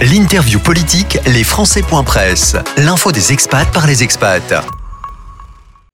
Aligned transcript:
L'interview 0.00 0.60
politique, 0.60 1.18
les 1.26 1.42
Presse. 1.42 2.54
L'info 2.76 3.10
des 3.10 3.32
expats 3.32 3.68
par 3.72 3.84
les 3.88 4.04
expats. 4.04 4.64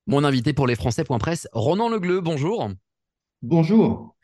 Mon 0.06 0.24
invité 0.24 0.52
pour 0.52 0.66
les 0.66 0.76
Presse, 0.76 1.48
Ronan 1.54 1.88
Legleux, 1.88 2.20
bonjour. 2.20 2.68
Bonjour. 3.40 4.14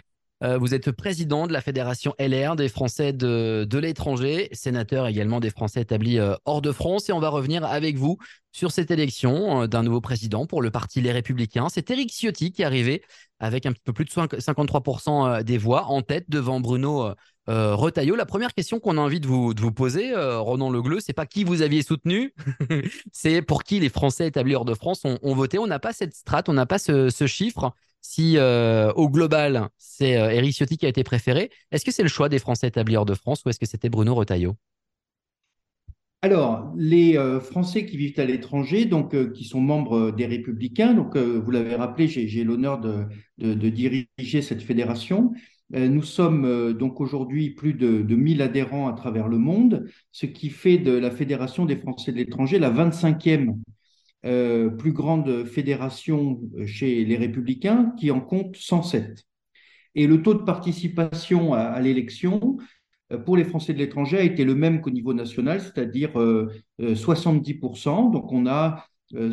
Euh, 0.45 0.59
vous 0.59 0.75
êtes 0.75 0.91
président 0.91 1.47
de 1.47 1.55
la 1.55 1.63
Fédération 1.63 2.15
LR 2.19 2.57
des 2.57 2.69
Français 2.69 3.15
de, 3.15 3.67
de 3.69 3.79
l'étranger, 3.79 4.51
sénateur 4.53 5.07
également 5.07 5.41
des 5.41 5.49
Français 5.49 5.81
établis 5.81 6.19
euh, 6.19 6.35
hors 6.45 6.61
de 6.61 6.73
France. 6.73 7.09
Et 7.09 7.13
on 7.13 7.21
va 7.21 7.31
revenir 7.31 7.65
avec 7.65 7.97
vous 7.97 8.19
sur 8.53 8.73
cette 8.73 8.91
élection 8.91 9.63
euh, 9.63 9.67
d'un 9.67 9.83
nouveau 9.83 10.03
président 10.03 10.45
pour 10.45 10.61
le 10.61 10.71
parti 10.71 11.01
Les 11.01 11.13
Républicains. 11.13 11.69
C'est 11.71 11.91
Éric 11.91 12.11
Ciotti 12.11 12.53
qui 12.53 12.61
est 12.61 12.67
arrivé 12.67 13.03
avec 13.39 13.65
un 13.65 13.73
petit 13.73 13.83
peu 13.83 13.95
plus 13.95 14.05
de 14.05 14.11
53% 14.11 15.43
des 15.43 15.57
voix 15.57 15.87
en 15.87 16.03
tête 16.03 16.27
devant 16.29 16.61
Bruno 16.61 17.15
Retailleau. 17.47 18.15
La 18.15 18.27
première 18.27 18.55
question 18.55 18.79
qu'on 18.79 18.97
a 18.97 19.01
envie 19.01 19.19
de 19.19 19.27
vous, 19.27 19.55
de 19.55 19.61
vous 19.61 19.73
poser, 19.73 20.15
Ronan 20.15 20.71
Legleux, 20.71 21.01
c'est 21.01 21.13
pas 21.13 21.27
qui 21.27 21.43
vous 21.43 21.63
aviez 21.63 21.83
soutenu, 21.83 22.33
c'est 23.13 23.43
pour 23.43 23.65
qui 23.65 23.81
les 23.81 23.89
Français 23.89 24.29
établis 24.29 24.55
hors 24.55 24.65
de 24.65 24.75
France 24.75 25.03
ont, 25.05 25.35
voté. 25.35 25.59
On 25.59 25.67
n'a 25.67 25.81
pas 25.81 25.93
cette 25.93 26.15
strate, 26.15 26.49
on 26.49 26.53
n'a 26.53 26.67
pas 26.67 26.79
ce, 26.79 27.11
ce 27.11 27.27
chiffre 27.27 27.75
si 28.03 28.39
euh, 28.39 28.93
au 28.93 29.09
global, 29.09 29.69
c'est 29.79 30.11
Eric 30.11 30.51
euh, 30.51 30.53
Ciotti 30.53 30.79
qui 30.79 30.87
a 30.87 30.89
été 30.89 31.05
préféré, 31.05 31.51
est-ce 31.71 31.85
que 31.85 31.93
c'est 31.93 32.03
le 32.03 32.09
choix 32.09 32.29
des 32.29 32.39
Français 32.39 32.69
établis 32.69 32.97
hors 32.97 33.07
de 33.07 33.15
France 33.15 33.43
ou 33.45 33.51
est-ce 33.51 33.59
que 33.59 33.67
c'était 33.67 33.89
Bruno 33.89 34.15
Retailleau? 34.15 34.57
Alors, 36.23 36.73
les 36.77 37.17
euh, 37.17 37.41
Français 37.41 37.87
qui 37.87 37.97
vivent 37.97 38.21
à 38.21 38.25
l'étranger, 38.25 38.85
donc 38.85 39.33
qui 39.33 39.45
sont 39.45 39.61
membres 39.61 40.11
des 40.11 40.27
Républicains, 40.27 40.93
donc 40.93 41.17
vous 41.17 41.51
l'avez 41.51 41.75
rappelé, 41.75 42.09
j'ai 42.09 42.45
l'honneur 42.45 42.79
de, 42.79 43.07
diriger 43.39 44.43
cette 44.43 44.63
fédération. 44.63 45.33
Nous 45.73 46.03
sommes 46.03 46.73
donc 46.73 47.01
aujourd'hui 47.01 47.51
plus 47.51 47.75
de, 47.75 48.03
de 48.03 48.17
1000 48.17 48.43
adhérents 48.43 48.89
à 48.89 48.93
travers 48.93 49.29
le 49.29 49.39
monde, 49.39 49.87
ce 50.11 50.27
qui 50.27 50.51
fait 50.51 50.79
de 50.79 50.93
la 50.93 51.11
Fédération 51.11 51.65
des 51.65 51.77
Français 51.77 52.11
de 52.11 52.17
l'étranger 52.17 52.59
la 52.59 52.71
25e 52.71 53.55
euh, 54.27 54.69
plus 54.69 54.93
grande 54.93 55.47
fédération 55.47 56.43
chez 56.67 57.07
les 57.07 57.17
Républicains, 57.17 57.95
qui 57.99 58.11
en 58.11 58.21
compte 58.21 58.55
107. 58.55 59.25
Et 59.95 60.07
le 60.07 60.21
taux 60.21 60.35
de 60.35 60.43
participation 60.43 61.55
à, 61.55 61.81
l'élection 61.81 62.59
euh, 63.13 63.19
pour 63.19 63.39
les 63.39 63.45
Français 63.45 63.73
de 63.73 63.79
l'étranger 63.79 64.19
a 64.19 64.23
été 64.23 64.45
le 64.45 64.55
même 64.55 64.83
qu'au 64.83 64.91
niveau 64.91 65.15
national, 65.15 65.63
c'est-à-dire 65.63 66.13
70%. 66.79 68.09
Euh, 68.09 68.11
Donc 68.11 68.31
on 68.31 68.47
a 68.47 68.85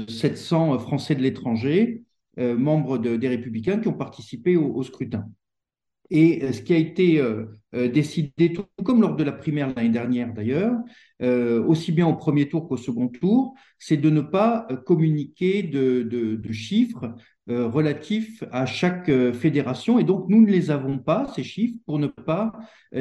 700 0.07 0.79
Français 0.79 1.15
de 1.15 1.21
l'étranger, 1.21 2.03
membres 2.37 2.97
des 2.97 3.27
Républicains, 3.27 3.79
qui 3.79 3.87
ont 3.89 3.93
participé 3.93 4.55
au 4.55 4.81
scrutin. 4.83 5.27
Et 6.09 6.43
euh, 6.43 6.51
ce 6.51 6.61
qui 6.61 6.73
a 6.73 6.77
été 6.77 7.19
euh, 7.19 7.45
euh, 7.75 7.89
décidé, 7.89 8.53
tout 8.53 8.65
comme 8.83 9.01
lors 9.01 9.15
de 9.15 9.23
la 9.23 9.31
primaire 9.31 9.73
l'année 9.75 9.89
dernière 9.89 10.33
d'ailleurs, 10.33 10.75
aussi 11.19 11.91
bien 11.91 12.07
au 12.07 12.15
premier 12.15 12.47
tour 12.47 12.67
qu'au 12.67 12.77
second 12.77 13.07
tour, 13.07 13.55
c'est 13.79 13.97
de 13.97 14.11
ne 14.11 14.21
pas 14.21 14.67
communiquer 14.85 15.63
de 15.63 16.51
chiffres 16.51 17.15
euh, 17.49 17.69
relatifs 17.69 18.43
à 18.51 18.65
chaque 18.65 19.09
fédération. 19.31 19.99
Et 19.99 20.03
donc, 20.03 20.25
nous 20.27 20.41
ne 20.41 20.51
les 20.51 20.69
avons 20.69 20.99
pas, 20.99 21.31
ces 21.33 21.43
chiffres, 21.43 21.77
pour 21.85 21.97
ne 21.97 22.07
pas, 22.07 22.51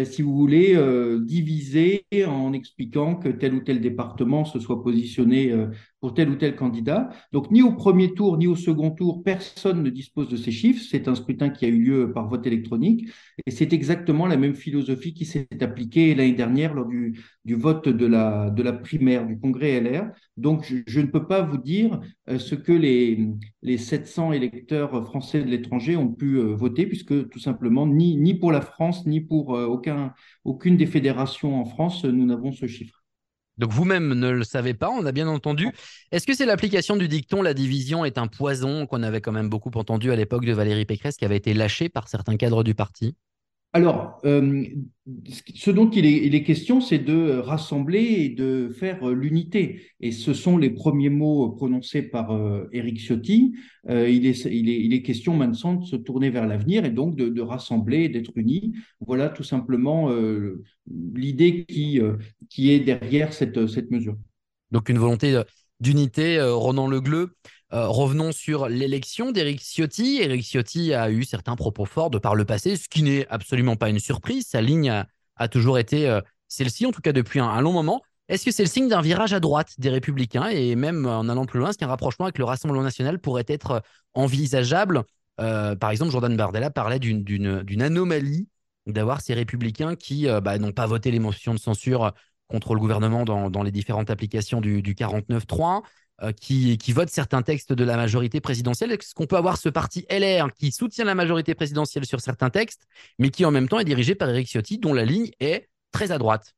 si 0.05 0.23
vous 0.23 0.37
voulez, 0.37 0.79
diviser 1.25 2.07
en 2.27 2.53
expliquant 2.53 3.17
que 3.17 3.29
tel 3.29 3.55
ou 3.55 3.61
tel 3.61 3.81
département 3.81 4.45
se 4.45 4.61
soit 4.61 4.85
positionné 4.85 5.53
pour 6.01 6.15
tel 6.15 6.29
ou 6.29 6.37
tel 6.37 6.57
candidat. 6.57 7.09
Donc, 7.33 7.51
ni 7.51 7.63
au 7.63 7.73
premier 7.73 8.15
tour, 8.15 8.37
ni 8.37 8.47
au 8.47 8.57
second 8.57 8.91
tour, 8.91 9.23
personne 9.23 9.83
ne 9.83 9.91
dispose 9.91 10.29
de 10.29 10.37
ces 10.37 10.51
chiffres. 10.51 10.85
C'est 10.89 11.09
un 11.09 11.15
scrutin 11.15 11.51
qui 11.51 11.65
a 11.65 11.69
eu 11.69 11.79
lieu 11.79 12.13
par 12.13 12.29
vote 12.29 12.47
électronique. 12.47 13.09
Et 13.47 13.51
c'est 13.51 13.73
exactement 13.73 14.27
la 14.27 14.37
même 14.37 14.55
philosophie 14.55 15.15
qui 15.15 15.25
s'est 15.25 15.49
appliquée 15.61 16.15
l'année 16.15 16.33
dernière 16.33 16.75
lors 16.75 16.87
du, 16.87 17.15
vote 17.49 17.89
de 17.89 18.07
la, 18.07 18.51
de 18.51 18.63
la 18.63 18.73
primaire 18.73 19.27
du 19.27 19.39
congrès 19.39 19.81
LR. 19.81 20.11
Donc, 20.37 20.65
je, 20.87 21.01
ne 21.01 21.07
peux 21.07 21.27
pas 21.27 21.43
vous 21.43 21.59
dire 21.59 22.01
ce 22.27 22.55
que 22.55 22.73
les, 22.73 23.29
les 23.63 23.79
700 23.79 24.33
électeurs 24.33 25.05
français 25.05 25.43
de 25.43 25.49
l'étranger 25.49 25.97
ont 25.97 26.13
pu 26.13 26.37
euh, 26.39 26.55
voter, 26.55 26.87
puisque 26.87 27.29
tout 27.29 27.39
simplement, 27.39 27.87
ni, 27.87 28.17
ni 28.17 28.35
pour 28.35 28.53
la 28.53 28.61
France, 28.61 29.07
ni 29.07 29.21
pour 29.21 29.57
euh, 29.57 29.67
aucun, 29.67 30.15
aucune 30.45 30.77
des 30.77 30.87
fédérations 30.87 31.61
en 31.61 31.65
France, 31.65 32.05
nous 32.05 32.27
n'avons 32.27 32.53
ce 32.53 32.67
chiffre. 32.67 33.06
Donc 33.59 33.73
vous-même 33.73 34.13
ne 34.15 34.29
le 34.31 34.45
savez 34.45 34.75
pas, 34.75 34.91
on 34.91 35.07
a 35.07 35.13
bien 35.13 35.29
entendu. 35.29 35.73
Est-ce 36.13 36.27
que 36.27 36.35
c'est 36.35 36.47
l'application 36.47 36.97
du 36.97 37.09
dicton 37.09 37.43
La 37.43 37.55
division 37.55 38.05
est 38.05 38.19
un 38.19 38.27
poison 38.27 38.87
qu'on 38.87 39.03
avait 39.03 39.21
quand 39.21 39.33
même 39.33 39.49
beaucoup 39.49 39.71
entendu 39.75 40.13
à 40.13 40.17
l'époque 40.17 40.45
de 40.45 40.53
Valérie 40.53 40.85
Pécresse 40.85 41.17
qui 41.17 41.25
avait 41.25 41.37
été 41.37 41.55
lâché 41.55 41.89
par 41.89 42.09
certains 42.09 42.37
cadres 42.37 42.65
du 42.65 42.75
parti? 42.75 43.17
Alors, 43.77 44.23
euh, 44.25 44.65
ce 45.55 45.71
dont 45.71 45.91
il 45.91 46.07
est, 46.07 46.43
question, 46.45 46.81
c'est 46.81 46.99
de 46.99 47.37
rassembler 47.37 48.01
et 48.01 48.29
de 48.31 48.71
faire 48.71 49.07
l'unité. 49.11 49.83
Et 50.01 50.13
ce 50.13 50.33
sont 50.33 50.57
les 50.57 50.71
premiers 50.71 51.11
mots 51.11 51.51
prononcés 51.51 52.01
par 52.01 52.31
euh, 52.31 52.71
Éric 52.73 52.99
Ciotti. 52.99 53.55
Euh, 53.91 54.09
il, 54.09 54.27
est, 54.27 55.03
question 55.03 55.37
maintenant 55.37 55.75
de 55.75 55.85
se 55.85 55.95
tourner 55.95 56.31
vers 56.31 56.47
l'avenir 56.47 56.87
et 56.87 56.91
donc 56.91 57.17
de, 57.17 57.41
rassembler, 57.43 58.09
d'être 58.09 58.31
unis. 58.37 58.73
Voilà 59.01 59.29
tout 59.29 59.45
simplement 59.45 60.09
l'idée 61.15 61.67
qui, 61.67 62.01
est 62.71 62.81
derrière 62.81 63.35
cette, 63.35 63.67
cette 63.67 63.91
mesure. 63.91 64.17
Donc 64.71 64.89
une 64.89 64.99
volonté 64.99 65.39
d'unité, 65.81 66.41
Ronan 66.41 66.89
Legleux. 66.89 67.35
Euh, 67.73 67.89
revenons 67.89 68.31
sur 68.31 68.69
l'élection 68.69 69.33
d'Éric 69.33 69.61
Ciotti. 69.61 70.19
Éric 70.23 70.45
Ciotti 70.45 70.95
a 70.95 71.11
eu 71.11 71.25
certains 71.25 71.57
propos 71.57 71.85
forts 71.85 72.11
de 72.11 72.19
par 72.19 72.37
le 72.37 72.45
passé, 72.45 72.77
ce 72.77 72.89
qui 72.89 73.03
n'est 73.03 73.27
absolument 73.29 73.75
pas 73.75 73.89
une 73.89 73.99
surprise. 73.99 74.47
Sa 74.47 74.61
ligne 74.61 75.05
a, 75.37 75.49
toujours 75.49 75.79
été 75.79 76.09
euh, 76.09 76.21
celle-ci, 76.47 76.87
en 76.87 76.93
tout 76.93 77.01
cas 77.01 77.13
depuis 77.13 77.41
un, 77.41 77.61
long 77.61 77.73
moment. 77.73 78.03
Est-ce 78.29 78.45
que 78.45 78.53
c'est 78.53 78.63
le 78.63 78.69
signe 78.69 78.89
d'un 78.89 79.01
virage 79.01 79.33
à 79.33 79.41
droite 79.41 79.75
des 79.79 79.91
Républicains 79.91 80.49
et 80.49 80.77
même 80.77 81.07
en 81.07 81.29
allant 81.29 81.45
plus 81.45 81.59
loin, 81.59 81.71
est-ce 81.71 81.79
qu'un 81.79 81.87
rapprochement 81.89 82.27
avec 82.27 82.39
le 82.39 82.45
Rassemblement 82.45 82.83
national 82.83 83.19
pourrait 83.19 83.45
être 83.49 83.71
euh, 83.73 83.81
envisageable? 84.15 85.03
Par 85.39 85.91
exemple, 85.91 86.13
Jordan 86.13 86.35
Bardella 86.35 86.71
parlait 86.71 86.99
d'une 86.99 87.83
anomalie 87.83 88.49
d'avoir 88.87 89.21
ces 89.21 89.35
Républicains 89.35 89.95
qui 89.95 90.27
bah, 90.43 90.57
n'ont 90.57 90.73
pas 90.73 90.87
voté 90.87 91.11
les 91.11 91.19
motions 91.19 91.53
de 91.53 91.59
censure 91.59 92.15
contre 92.49 92.75
le 92.75 92.81
gouvernement 92.81 93.25
dans, 93.25 93.63
les 93.63 93.71
différentes 93.71 94.11
applications 94.11 94.63
du, 94.63 94.81
du 94.83 94.95
49-3, 94.95 95.77
euh, 95.77 95.81
qui, 96.41 96.79
qui 96.79 96.93
vote 96.93 97.09
certains 97.09 97.43
textes 97.43 97.73
de 97.73 97.85
la 97.85 97.97
majorité 97.97 98.41
présidentielle 98.41 98.93
Est-ce 98.93 99.15
qu'on 99.15 99.27
peut 99.27 99.37
avoir 99.37 99.57
ce 99.59 99.69
parti 99.69 100.07
LR 100.11 100.53
qui 100.55 100.73
soutient 100.73 101.05
la 101.05 101.15
majorité 101.15 101.55
présidentielle 101.55 102.07
sur 102.07 102.21
certains 102.21 102.51
textes, 102.51 102.87
mais 103.19 103.31
qui 103.31 103.45
en 103.45 103.51
même 103.51 103.69
temps 103.69 103.79
est 103.79 103.85
dirigé 103.85 104.15
par 104.15 104.31
Éric 104.31 104.49
Ciotti, 104.49 104.79
dont 104.79 104.95
la 104.95 105.05
ligne 105.05 105.31
est 105.41 105.69
très 105.93 106.13
à 106.13 106.19
droite? 106.19 106.55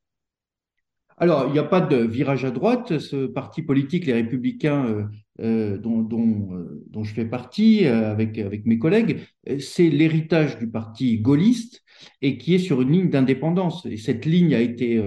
Alors, 1.21 1.47
il 1.47 1.51
n'y 1.51 1.59
a 1.59 1.63
pas 1.63 1.81
de 1.81 1.97
virage 1.97 2.45
à 2.45 2.51
droite. 2.51 2.97
Ce 2.97 3.25
parti 3.25 3.61
politique, 3.61 4.05
les 4.05 4.13
Républicains, 4.13 4.85
euh, 4.85 5.03
euh, 5.41 5.77
dont, 5.77 7.03
je 7.03 7.13
fais 7.13 7.25
partie 7.25 7.85
avec, 7.85 8.37
avec 8.37 8.65
mes 8.65 8.79
collègues, 8.79 9.19
c'est 9.59 9.89
l'héritage 9.89 10.57
du 10.57 10.69
parti 10.69 11.19
gaulliste 11.19 11.83
et 12.21 12.37
qui 12.37 12.55
est 12.55 12.59
sur 12.59 12.81
une 12.81 12.91
ligne 12.91 13.09
d'indépendance. 13.09 13.85
Et 13.85 13.97
cette 13.97 14.25
ligne 14.25 14.55
a 14.55 14.61
été 14.61 15.03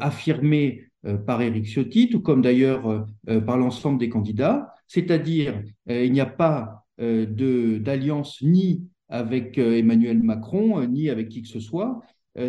affirmée 0.00 0.80
euh, 0.80 0.86
par 1.26 1.42
Éric 1.42 1.66
Ciotti, 1.66 2.08
tout 2.08 2.20
comme 2.20 2.42
d'ailleurs 2.42 2.86
euh, 2.90 3.00
euh, 3.28 3.40
par 3.40 3.56
l'ensemble 3.56 3.98
des 3.98 4.08
candidats, 4.08 4.72
c'est-à-dire 4.86 5.62
il 5.86 6.12
n'y 6.12 6.20
a 6.20 6.26
pas 6.26 6.84
d'alliance 6.98 8.40
ni 8.42 8.86
avec 9.08 9.58
Emmanuel 9.58 10.22
Macron, 10.22 10.86
ni 10.86 11.10
avec 11.10 11.28
qui 11.30 11.42
que 11.42 11.48
ce 11.48 11.58
soit. 11.58 12.00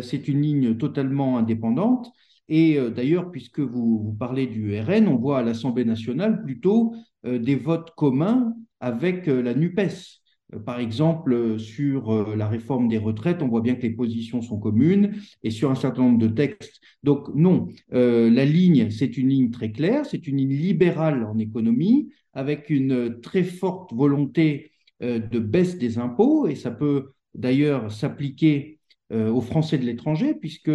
C'est 0.02 0.28
une 0.28 0.42
ligne 0.42 0.76
totalement 0.76 1.38
indépendante. 1.38 2.10
Et 2.48 2.78
d'ailleurs, 2.94 3.30
puisque 3.30 3.60
vous, 3.60 3.98
vous, 4.02 4.12
parlez 4.12 4.46
du 4.46 4.78
RN, 4.78 5.08
on 5.08 5.16
voit 5.16 5.38
à 5.38 5.42
l'Assemblée 5.42 5.84
nationale 5.84 6.42
plutôt 6.44 6.94
des 7.24 7.56
votes 7.56 7.90
communs 7.96 8.54
avec 8.80 9.26
la 9.26 9.54
NUPES. 9.54 10.20
Euh, 10.54 10.58
par 10.58 10.78
exemple, 10.78 11.32
euh, 11.32 11.58
sur 11.58 12.12
euh, 12.12 12.36
la 12.36 12.48
réforme 12.48 12.88
des 12.88 12.98
retraites, 12.98 13.42
on 13.42 13.48
voit 13.48 13.60
bien 13.60 13.74
que 13.74 13.82
les 13.82 13.90
positions 13.90 14.42
sont 14.42 14.58
communes 14.58 15.14
et 15.42 15.50
sur 15.50 15.70
un 15.70 15.74
certain 15.74 16.02
nombre 16.02 16.18
de 16.18 16.28
textes. 16.28 16.80
Donc 17.02 17.28
non, 17.34 17.68
la 17.90 18.44
ligne, 18.44 18.90
c'est 18.90 19.16
une 19.16 19.28
ligne 19.28 19.50
très 19.50 19.70
claire, 19.70 20.06
c'est 20.06 20.26
une 20.26 20.38
ligne 20.38 20.54
libérale 20.54 21.24
en 21.24 21.38
économie 21.38 22.12
avec 22.32 22.70
une 22.70 23.20
très 23.20 23.44
forte 23.44 23.92
volonté 23.92 24.72
de 25.00 25.38
baisse 25.38 25.78
des 25.78 25.98
impôts 25.98 26.48
et 26.48 26.54
ça 26.56 26.70
peut 26.70 27.12
d'ailleurs 27.34 27.92
s'appliquer 27.92 28.80
aux 29.12 29.40
Français 29.40 29.78
de 29.78 29.84
l'étranger 29.84 30.34
puisque 30.34 30.70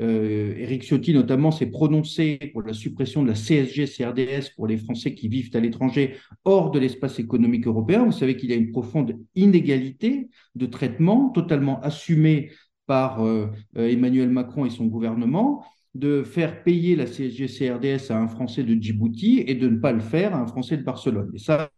euh, 0.00 0.54
Éric 0.56 0.82
Ciotti, 0.84 1.12
notamment, 1.12 1.50
s'est 1.50 1.66
prononcé 1.66 2.38
pour 2.52 2.62
la 2.62 2.72
suppression 2.72 3.22
de 3.22 3.28
la 3.28 3.34
CSG-CRDS 3.34 4.54
pour 4.54 4.66
les 4.66 4.76
Français 4.76 5.14
qui 5.14 5.28
vivent 5.28 5.50
à 5.54 5.60
l'étranger 5.60 6.16
hors 6.44 6.70
de 6.70 6.78
l'espace 6.78 7.18
économique 7.18 7.66
européen. 7.66 8.04
Vous 8.04 8.12
savez 8.12 8.36
qu'il 8.36 8.50
y 8.50 8.52
a 8.52 8.56
une 8.56 8.70
profonde 8.70 9.16
inégalité 9.34 10.28
de 10.54 10.66
traitement 10.66 11.30
totalement 11.30 11.80
assumée 11.80 12.50
par 12.86 13.24
euh, 13.24 13.46
euh, 13.76 13.88
Emmanuel 13.88 14.30
Macron 14.30 14.64
et 14.64 14.70
son 14.70 14.86
gouvernement 14.86 15.64
de 15.94 16.22
faire 16.22 16.62
payer 16.62 16.94
la 16.94 17.06
CSG-CRDS 17.06 18.12
à 18.12 18.18
un 18.18 18.28
Français 18.28 18.62
de 18.62 18.80
Djibouti 18.80 19.42
et 19.46 19.54
de 19.54 19.68
ne 19.68 19.78
pas 19.78 19.90
le 19.90 20.00
faire 20.00 20.34
à 20.34 20.38
un 20.38 20.46
Français 20.46 20.76
de 20.76 20.84
Barcelone. 20.84 21.32
Et 21.34 21.38
ça, 21.38 21.70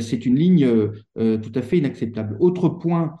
c'est 0.00 0.24
une 0.24 0.36
ligne 0.36 0.66
tout 1.14 1.52
à 1.54 1.60
fait 1.60 1.78
inacceptable. 1.78 2.36
Autre 2.40 2.70
point 2.70 3.16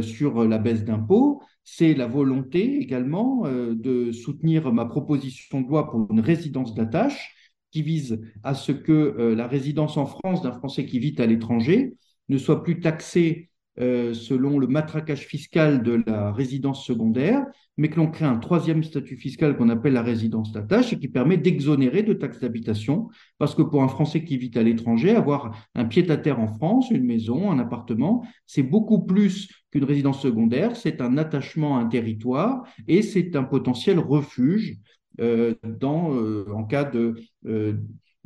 sur 0.00 0.44
la 0.44 0.58
baisse 0.58 0.84
d'impôts, 0.84 1.42
c'est 1.70 1.94
la 1.94 2.06
volonté 2.06 2.78
également 2.78 3.42
de 3.46 4.10
soutenir 4.10 4.72
ma 4.72 4.86
proposition 4.86 5.60
de 5.60 5.68
loi 5.68 5.90
pour 5.90 6.08
une 6.10 6.20
résidence 6.20 6.74
d'attache 6.74 7.34
qui 7.70 7.82
vise 7.82 8.20
à 8.42 8.54
ce 8.54 8.72
que 8.72 9.34
la 9.36 9.46
résidence 9.46 9.96
en 9.96 10.06
France 10.06 10.42
d'un 10.42 10.52
Français 10.52 10.86
qui 10.86 10.98
vit 10.98 11.14
à 11.18 11.26
l'étranger 11.26 11.94
ne 12.30 12.38
soit 12.38 12.64
plus 12.64 12.80
taxée 12.80 13.47
euh, 13.80 14.12
selon 14.12 14.58
le 14.58 14.66
matraquage 14.66 15.26
fiscal 15.26 15.82
de 15.82 16.02
la 16.06 16.32
résidence 16.32 16.84
secondaire, 16.84 17.44
mais 17.76 17.88
que 17.88 17.96
l'on 17.96 18.10
crée 18.10 18.24
un 18.24 18.38
troisième 18.38 18.82
statut 18.82 19.16
fiscal 19.16 19.56
qu'on 19.56 19.68
appelle 19.68 19.92
la 19.92 20.02
résidence 20.02 20.50
d'attache 20.50 20.92
et 20.92 20.98
qui 20.98 21.06
permet 21.06 21.36
d'exonérer 21.36 22.02
de 22.02 22.12
taxes 22.12 22.40
d'habitation, 22.40 23.08
parce 23.38 23.54
que 23.54 23.62
pour 23.62 23.82
un 23.82 23.88
Français 23.88 24.24
qui 24.24 24.36
vit 24.36 24.50
à 24.56 24.62
l'étranger, 24.62 25.14
avoir 25.14 25.56
un 25.76 25.84
pied-à-terre 25.84 26.40
en 26.40 26.48
France, 26.48 26.90
une 26.90 27.04
maison, 27.04 27.52
un 27.52 27.58
appartement, 27.60 28.24
c'est 28.46 28.64
beaucoup 28.64 29.04
plus 29.04 29.48
qu'une 29.70 29.84
résidence 29.84 30.20
secondaire, 30.20 30.74
c'est 30.74 31.00
un 31.00 31.16
attachement 31.16 31.78
à 31.78 31.82
un 31.82 31.86
territoire 31.86 32.64
et 32.88 33.02
c'est 33.02 33.36
un 33.36 33.44
potentiel 33.44 34.00
refuge 34.00 34.76
euh, 35.20 35.54
dans, 35.64 36.14
euh, 36.14 36.46
en 36.52 36.64
cas 36.64 36.84
de 36.84 37.14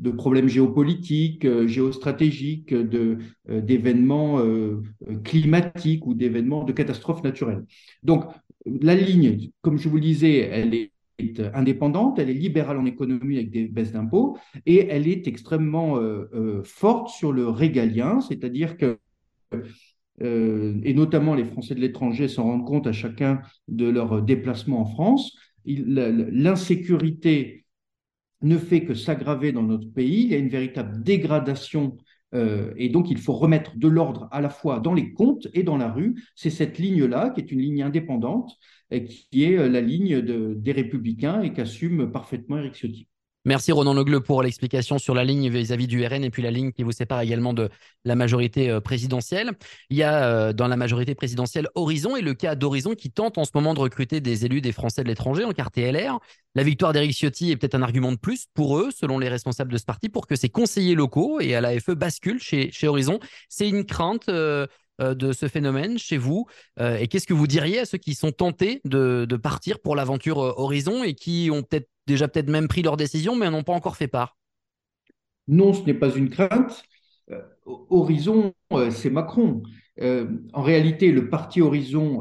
de 0.03 0.11
problèmes 0.11 0.49
géopolitiques, 0.49 1.45
euh, 1.45 1.69
géostratégiques, 1.69 2.75
de, 2.75 3.19
euh, 3.49 3.61
d'événements 3.61 4.41
euh, 4.41 4.83
climatiques 5.23 6.07
ou 6.07 6.15
d'événements 6.15 6.65
de 6.65 6.73
catastrophes 6.73 7.23
naturelles. 7.23 7.65
Donc, 8.03 8.25
la 8.67 8.97
ligne, 8.97 9.51
comme 9.61 9.79
je 9.79 9.89
vous 9.89 9.97
le 9.97 10.03
disais, 10.03 10.39
elle 10.39 10.75
est 10.75 10.91
indépendante, 11.55 12.19
elle 12.19 12.31
est 12.31 12.35
libérale 12.35 12.79
en 12.79 12.85
économie 12.85 13.37
avec 13.37 13.51
des 13.51 13.69
baisses 13.69 13.93
d'impôts 13.93 14.37
et 14.67 14.89
elle 14.89 15.07
est 15.07 15.29
extrêmement 15.29 16.01
forte 16.65 17.11
sur 17.11 17.33
le 17.33 17.49
régalien, 17.49 18.21
c'est-à-dire 18.21 18.77
que 18.77 18.99
et 20.21 20.95
notamment 20.95 21.35
les 21.35 21.45
Français 21.45 21.75
de 21.77 21.81
l'étranger 21.81 22.27
s'en 22.27 22.45
rendent 22.45 22.67
compte 22.67 22.87
à 22.89 22.93
chacun 22.93 23.41
de 23.69 23.89
leur 23.89 24.23
déplacement 24.23 24.81
en 24.81 24.85
France, 24.85 25.37
l'insécurité 25.65 27.62
ne 28.43 28.59
fait 28.59 28.85
que 28.85 28.94
s'aggraver 28.94 29.53
dans 29.53 29.62
notre 29.62 29.91
pays. 29.93 30.25
Il 30.25 30.31
y 30.31 30.35
a 30.35 30.39
une 30.39 30.49
véritable 30.49 31.03
dégradation 31.03 31.97
euh, 32.35 32.73
et 32.77 32.89
donc 32.89 33.11
il 33.11 33.19
faut 33.19 33.35
remettre 33.35 33.77
de 33.77 33.89
l'ordre 33.89 34.29
à 34.33 34.41
la 34.41 34.49
fois 34.49 34.81
dans 34.81 34.94
les 34.94 35.12
comptes 35.12 35.49
et 35.55 35.62
dans 35.62 35.77
la 35.77 35.91
rue. 35.91 36.15
C'est 36.35 36.50
cette 36.50 36.79
ligne-là 36.79 37.31
qui 37.31 37.41
est 37.41 37.53
une 37.53 37.61
ligne 37.61 37.83
indépendante, 37.83 38.56
et 38.91 39.05
qui 39.05 39.44
est 39.44 39.59
euh, 39.59 39.69
la 39.69 39.81
ligne 39.81 40.21
des 40.21 40.73
républicains 40.73 41.43
et 41.43 41.53
qu'assume 41.53 42.11
parfaitement 42.11 42.59
Eric 42.59 42.75
Ciotti. 42.75 43.09
Merci 43.44 43.73
Ronan 43.73 43.93
Legleux 43.93 44.21
pour 44.21 44.41
l'explication 44.41 44.99
sur 44.99 45.15
la 45.15 45.25
ligne 45.25 45.49
vis-à-vis 45.49 45.89
du 45.89 46.06
RN 46.06 46.23
et 46.23 46.31
puis 46.31 46.43
la 46.43 46.53
ligne 46.53 46.71
qui 46.71 46.85
vous 46.85 46.93
sépare 46.93 47.23
également 47.23 47.53
de 47.53 47.71
la 48.05 48.15
majorité 48.15 48.71
euh, 48.71 48.81
présidentielle. 48.81 49.50
Il 49.91 49.97
y 49.97 50.05
a 50.05 50.25
euh, 50.27 50.53
dans 50.53 50.69
la 50.69 50.77
majorité 50.77 51.17
présidentielle 51.17 51.69
Horizon 51.75 52.15
et 52.15 52.21
le 52.21 52.35
cas 52.35 52.55
d'Horizon 52.55 52.94
qui 52.94 53.11
tente 53.11 53.39
en 53.39 53.44
ce 53.44 53.50
moment 53.55 53.75
de 53.75 53.81
recruter 53.81 54.21
des 54.21 54.44
élus 54.44 54.61
des 54.61 54.71
Français 54.71 55.03
de 55.03 55.09
l'étranger 55.09 55.43
en 55.43 55.50
quartier 55.50 55.91
LR. 55.91 56.21
La 56.55 56.62
victoire 56.62 56.93
d'Éric 56.93 57.15
Ciotti 57.15 57.50
est 57.50 57.56
peut-être 57.56 57.75
un 57.75 57.83
argument 57.83 58.12
de 58.12 58.17
plus 58.17 58.47
pour 58.55 58.79
eux, 58.79 58.91
selon 58.97 59.19
les 59.19 59.29
responsables 59.29 59.73
de 59.73 59.79
ce 59.79 59.85
parti, 59.87 60.09
pour 60.09 60.29
que 60.29 60.37
ces 60.37 60.49
conseillers 60.49 60.94
locaux 60.94 61.41
et 61.41 61.56
à 61.56 61.61
l'AFE 61.61 61.91
basculent 61.91 62.41
chez, 62.41 62.71
chez 62.71 62.87
Horizon. 62.87 63.19
C'est 63.49 63.69
une 63.69 63.85
crainte 63.85 64.29
euh, 64.29 64.69
de 65.00 65.33
ce 65.33 65.49
phénomène 65.49 65.99
chez 65.99 66.19
vous 66.19 66.47
Et 66.79 67.09
qu'est-ce 67.09 67.27
que 67.27 67.35
vous 67.35 67.49
diriez 67.49 67.81
à 67.81 67.87
ceux 67.87 67.99
qui 67.99 68.15
sont 68.15 68.31
tentés 68.31 68.81
de, 68.85 69.27
de 69.29 69.37
partir 69.37 69.81
pour 69.81 69.97
l'aventure 69.97 70.37
Horizon 70.37 71.03
et 71.03 71.15
qui 71.15 71.49
ont 71.50 71.62
peut-être 71.62 71.89
déjà 72.07 72.29
peut-être 72.29 72.51
même 72.51 72.69
pris 72.69 72.83
leur 72.83 72.97
décision, 72.97 73.37
mais 73.37 73.51
n'ont 73.51 73.63
pas 73.63 73.73
encore 73.73 73.97
fait 73.97 74.09
part 74.09 74.37
Non, 75.49 75.73
ce 75.73 75.85
n'est 75.85 75.95
pas 75.95 76.11
une 76.11 76.31
crainte. 76.31 76.85
Euh, 77.31 77.41
Horizon, 77.67 78.53
euh, 78.73 78.91
c'est 78.91 79.11
Macron. 79.11 79.63
Euh, 80.01 80.27
en 80.53 80.63
réalité, 80.63 81.13
le 81.13 81.29
parti 81.29 81.61
Horizon 81.61 82.21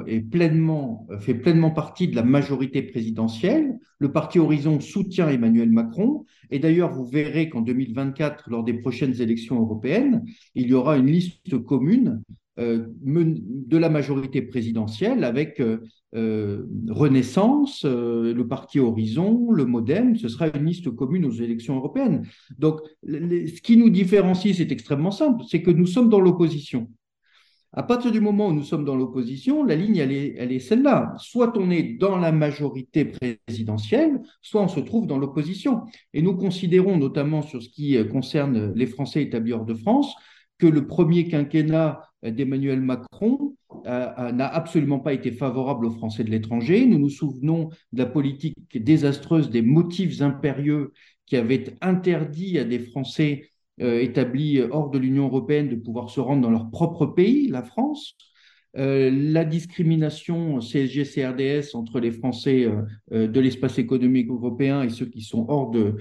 fait 1.19 1.33
pleinement 1.33 1.71
partie 1.71 2.07
de 2.09 2.15
la 2.15 2.23
majorité 2.23 2.81
présidentielle. 2.81 3.79
Le 3.97 4.11
parti 4.11 4.39
Horizon 4.39 4.79
soutient 4.79 5.29
Emmanuel 5.29 5.71
Macron. 5.71 6.25
Et 6.49 6.59
d'ailleurs, 6.59 6.91
vous 6.91 7.05
verrez 7.05 7.49
qu'en 7.49 7.61
2024, 7.61 8.49
lors 8.49 8.63
des 8.63 8.73
prochaines 8.73 9.21
élections 9.21 9.59
européennes, 9.59 10.25
il 10.53 10.67
y 10.67 10.73
aura 10.73 10.97
une 10.97 11.07
liste 11.07 11.57
commune 11.63 12.21
de 12.57 13.77
la 13.77 13.89
majorité 13.89 14.41
présidentielle 14.41 15.23
avec 15.23 15.59
euh, 15.59 15.79
euh, 16.15 16.65
Renaissance, 16.89 17.85
le 17.85 18.43
parti 18.47 18.79
Horizon, 18.79 19.51
le 19.51 19.65
Modem, 19.65 20.15
ce 20.15 20.27
sera 20.27 20.49
une 20.49 20.65
liste 20.65 20.89
commune 20.91 21.25
aux 21.25 21.31
élections 21.31 21.77
européennes. 21.77 22.27
Donc, 22.57 22.79
ce 23.07 23.61
qui 23.61 23.77
nous 23.77 23.89
différencie, 23.89 24.55
c'est 24.55 24.71
extrêmement 24.71 25.11
simple, 25.11 25.43
c'est 25.47 25.61
que 25.61 25.71
nous 25.71 25.87
sommes 25.87 26.09
dans 26.09 26.19
l'opposition. 26.19 26.89
À 27.73 27.83
partir 27.83 28.11
du 28.11 28.19
moment 28.19 28.49
où 28.49 28.53
nous 28.53 28.65
sommes 28.65 28.83
dans 28.83 28.97
l'opposition, 28.97 29.63
la 29.63 29.77
ligne, 29.77 29.95
elle 29.95 30.11
est, 30.11 30.35
elle 30.37 30.51
est 30.51 30.59
celle-là. 30.59 31.13
Soit 31.17 31.57
on 31.57 31.71
est 31.71 31.97
dans 31.97 32.17
la 32.17 32.33
majorité 32.33 33.05
présidentielle, 33.05 34.19
soit 34.41 34.61
on 34.61 34.67
se 34.67 34.81
trouve 34.81 35.07
dans 35.07 35.17
l'opposition. 35.17 35.83
Et 36.13 36.21
nous 36.21 36.35
considérons, 36.35 36.97
notamment 36.97 37.41
sur 37.41 37.63
ce 37.63 37.69
qui 37.69 37.97
concerne 38.09 38.73
les 38.75 38.87
Français 38.87 39.23
établis 39.23 39.53
hors 39.53 39.63
de 39.63 39.73
France, 39.73 40.13
que 40.61 40.67
le 40.67 40.85
premier 40.85 41.27
quinquennat 41.27 42.03
d'Emmanuel 42.21 42.81
Macron 42.81 43.55
euh, 43.87 44.31
n'a 44.31 44.47
absolument 44.47 44.99
pas 44.99 45.11
été 45.11 45.31
favorable 45.31 45.87
aux 45.87 45.89
Français 45.89 46.23
de 46.23 46.29
l'étranger. 46.29 46.85
Nous 46.85 46.99
nous 46.99 47.09
souvenons 47.09 47.69
de 47.93 47.97
la 47.97 48.05
politique 48.05 48.55
désastreuse 48.75 49.49
des 49.49 49.63
motifs 49.63 50.21
impérieux 50.21 50.93
qui 51.25 51.35
avaient 51.35 51.75
interdit 51.81 52.59
à 52.59 52.63
des 52.63 52.77
Français 52.77 53.49
euh, 53.81 53.99
établis 53.99 54.61
hors 54.61 54.91
de 54.91 54.99
l'Union 54.99 55.25
européenne 55.25 55.67
de 55.67 55.75
pouvoir 55.75 56.11
se 56.11 56.19
rendre 56.19 56.43
dans 56.43 56.51
leur 56.51 56.69
propre 56.69 57.07
pays, 57.07 57.47
la 57.47 57.63
France. 57.63 58.15
Euh, 58.77 59.11
la 59.11 59.43
discrimination 59.43 60.59
CSG-CRDS 60.59 61.75
entre 61.75 61.99
les 61.99 62.11
Français 62.11 62.67
de 63.11 63.39
l'espace 63.39 63.77
économique 63.79 64.29
européen 64.29 64.83
et 64.83 64.89
ceux 64.89 65.07
qui 65.07 65.21
sont 65.21 65.45
hors 65.49 65.71
de, 65.71 65.97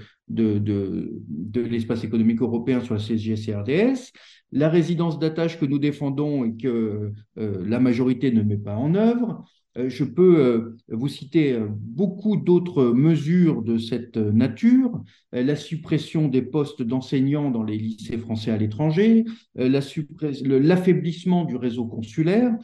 l'espace 1.54 2.04
économique 2.04 2.40
européen 2.40 2.80
sur 2.80 2.94
la 2.94 3.00
CSG-CRDS, 3.00 4.12
la 4.52 4.68
résidence 4.68 5.18
d'attache 5.18 5.58
que 5.58 5.64
nous 5.64 5.78
défendons 5.78 6.44
et 6.44 6.56
que 6.56 7.12
euh, 7.38 7.64
la 7.66 7.80
majorité 7.80 8.32
ne 8.32 8.42
met 8.42 8.56
pas 8.56 8.76
en 8.76 8.94
œuvre. 8.94 9.44
Euh, 9.76 9.88
je 9.88 10.04
peux 10.04 10.38
euh, 10.38 10.76
vous 10.88 11.08
citer 11.08 11.58
beaucoup 11.70 12.36
d'autres 12.36 12.86
mesures 12.86 13.62
de 13.62 13.78
cette 13.78 14.16
nature, 14.16 15.02
la 15.32 15.56
suppression 15.56 16.28
des 16.28 16.42
postes 16.42 16.82
d'enseignants 16.82 17.50
dans 17.50 17.62
les 17.62 17.78
lycées 17.78 18.18
français 18.18 18.50
à 18.50 18.56
l'étranger, 18.56 19.24
l'affaiblissement 19.54 21.44
du 21.44 21.56
réseau 21.56 21.86
consulaire. 21.86 22.56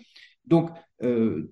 Donc, 0.47 0.70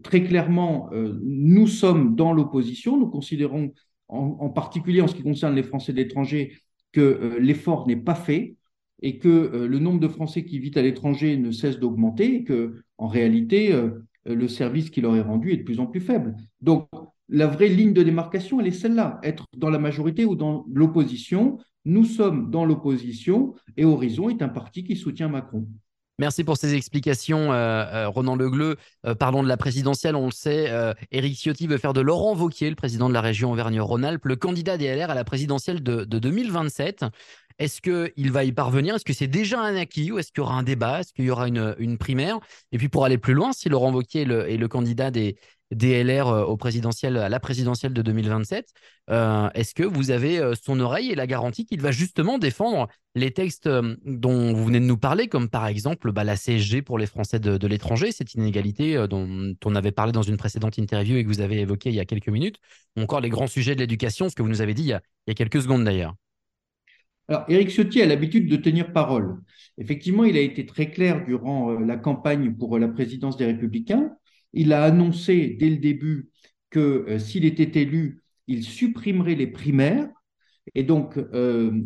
très 0.02 0.24
clairement, 0.24 0.90
nous 1.22 1.66
sommes 1.66 2.16
dans 2.16 2.32
l'opposition. 2.32 2.98
Nous 2.98 3.08
considérons, 3.08 3.72
en, 4.08 4.48
particulier 4.50 5.00
en 5.02 5.06
ce 5.06 5.14
qui 5.14 5.22
concerne 5.22 5.54
les 5.54 5.62
Français 5.62 5.92
de 5.92 5.98
l'étranger, 5.98 6.56
que 6.92 7.36
l'effort 7.38 7.86
n'est 7.86 7.96
pas 7.96 8.14
fait 8.14 8.56
et 9.04 9.18
que 9.18 9.28
euh, 9.28 9.68
le 9.68 9.78
nombre 9.78 10.00
de 10.00 10.08
Français 10.08 10.44
qui 10.44 10.58
vivent 10.58 10.78
à 10.78 10.82
l'étranger 10.82 11.36
ne 11.36 11.50
cesse 11.50 11.78
d'augmenter 11.78 12.36
et 12.36 12.44
que, 12.44 12.82
en 12.96 13.06
réalité, 13.06 13.72
euh, 13.72 13.90
le 14.26 14.48
service 14.48 14.90
qui 14.90 15.00
leur 15.00 15.16
est 15.16 15.20
rendu 15.20 15.52
est 15.52 15.58
de 15.58 15.62
plus 15.62 15.80
en 15.80 15.86
plus 15.86 16.00
faible. 16.00 16.34
Donc, 16.60 16.88
la 17.28 17.46
vraie 17.46 17.68
ligne 17.68 17.92
de 17.92 18.02
démarcation, 18.02 18.60
elle 18.60 18.66
est 18.66 18.72
celle-là, 18.72 19.18
être 19.22 19.46
dans 19.56 19.70
la 19.70 19.78
majorité 19.78 20.24
ou 20.24 20.36
dans 20.36 20.64
l'opposition. 20.72 21.58
Nous 21.84 22.04
sommes 22.04 22.50
dans 22.50 22.64
l'opposition 22.64 23.54
et 23.76 23.84
Horizon 23.84 24.28
est 24.28 24.42
un 24.42 24.48
parti 24.48 24.84
qui 24.84 24.96
soutient 24.96 25.28
Macron. 25.28 25.66
Merci 26.20 26.44
pour 26.44 26.56
ces 26.56 26.74
explications, 26.74 27.52
euh, 27.52 28.08
Ronan 28.08 28.36
Legleux. 28.36 28.76
parlons 29.18 29.42
de 29.42 29.48
la 29.48 29.56
présidentielle, 29.56 30.14
on 30.14 30.26
le 30.26 30.32
sait. 30.32 30.70
Éric 31.10 31.36
Ciotti 31.36 31.66
veut 31.66 31.78
faire 31.78 31.92
de 31.92 32.00
Laurent 32.00 32.34
Vauquier, 32.34 32.70
le 32.70 32.76
président 32.76 33.08
de 33.08 33.14
la 33.14 33.20
région 33.20 33.50
Auvergne-Rhône-Alpes, 33.50 34.24
le 34.24 34.36
candidat 34.36 34.78
DLR 34.78 35.10
à 35.10 35.14
la 35.14 35.24
présidentielle 35.24 35.82
de, 35.82 36.04
de 36.04 36.18
2027. 36.20 37.04
Est-ce 37.58 37.80
qu'il 37.80 38.32
va 38.32 38.44
y 38.44 38.52
parvenir? 38.52 38.96
Est-ce 38.96 39.04
que 39.04 39.12
c'est 39.12 39.28
déjà 39.28 39.60
un 39.60 39.76
acquis 39.76 40.10
ou 40.10 40.18
est-ce 40.18 40.32
qu'il 40.32 40.42
y 40.42 40.44
aura 40.44 40.56
un 40.56 40.64
débat? 40.64 41.00
Est-ce 41.00 41.12
qu'il 41.12 41.24
y 41.24 41.30
aura 41.30 41.46
une, 41.48 41.98
primaire? 41.98 42.40
Et 42.72 42.78
puis 42.78 42.88
pour 42.88 43.04
aller 43.04 43.18
plus 43.18 43.34
loin, 43.34 43.52
si 43.52 43.68
Laurent 43.68 43.92
Wauquiez 43.92 44.22
est 44.22 44.56
le, 44.56 44.68
candidat 44.68 45.12
des 45.12 45.36
DLR 45.70 46.28
euh, 46.28 46.44
au 46.44 46.56
présidentiel, 46.56 47.16
à 47.16 47.28
la 47.28 47.40
présidentielle 47.40 47.92
de 47.92 48.02
2027, 48.02 48.72
euh, 49.10 49.48
est-ce 49.54 49.74
que 49.74 49.84
vous 49.84 50.10
avez 50.10 50.38
euh, 50.38 50.54
son 50.60 50.80
oreille 50.80 51.10
et 51.10 51.14
la 51.14 51.26
garantie 51.26 51.64
qu'il 51.64 51.80
va 51.80 51.90
justement 51.92 52.38
défendre 52.38 52.88
les 53.14 53.30
textes 53.30 53.68
dont 53.68 54.52
vous 54.52 54.64
venez 54.64 54.80
de 54.80 54.84
nous 54.84 54.98
parler, 54.98 55.28
comme 55.28 55.48
par 55.48 55.66
exemple 55.68 56.10
bah, 56.10 56.24
la 56.24 56.36
CSG 56.36 56.82
pour 56.82 56.98
les 56.98 57.06
Français 57.06 57.38
de, 57.38 57.66
l'étranger, 57.68 58.10
cette 58.10 58.34
inégalité 58.34 59.06
dont 59.08 59.54
on 59.64 59.74
avait 59.76 59.92
parlé 59.92 60.10
dans 60.10 60.22
une 60.22 60.36
précédente 60.36 60.78
interview 60.78 61.16
et 61.16 61.22
que 61.22 61.28
vous 61.28 61.40
avez 61.40 61.60
évoqué 61.60 61.90
il 61.90 61.94
y 61.94 62.00
a 62.00 62.04
quelques 62.04 62.28
minutes, 62.28 62.58
ou 62.96 63.02
encore 63.02 63.20
les 63.20 63.28
grands 63.28 63.46
sujets 63.46 63.76
de 63.76 63.80
l'éducation, 63.80 64.28
ce 64.28 64.34
que 64.34 64.42
vous 64.42 64.48
nous 64.48 64.62
avez 64.62 64.74
dit 64.74 64.82
il 64.82 65.00
y 65.28 65.30
a 65.30 65.34
quelques 65.34 65.62
secondes 65.62 65.84
d'ailleurs? 65.84 66.14
Alors, 67.28 67.44
Éric 67.48 67.70
Ciotti 67.70 68.02
a 68.02 68.06
l'habitude 68.06 68.48
de 68.48 68.56
tenir 68.56 68.92
parole. 68.92 69.40
Effectivement, 69.78 70.24
il 70.24 70.36
a 70.36 70.40
été 70.40 70.66
très 70.66 70.90
clair 70.90 71.24
durant 71.24 71.70
euh, 71.70 71.84
la 71.84 71.96
campagne 71.96 72.54
pour 72.54 72.76
euh, 72.76 72.78
la 72.78 72.88
présidence 72.88 73.36
des 73.36 73.46
Républicains. 73.46 74.10
Il 74.52 74.72
a 74.72 74.84
annoncé 74.84 75.56
dès 75.58 75.70
le 75.70 75.78
début 75.78 76.28
que 76.70 77.06
euh, 77.08 77.18
s'il 77.18 77.44
était 77.46 77.80
élu, 77.80 78.22
il 78.46 78.62
supprimerait 78.62 79.36
les 79.36 79.46
primaires. 79.46 80.08
Et 80.74 80.82
donc, 80.82 81.18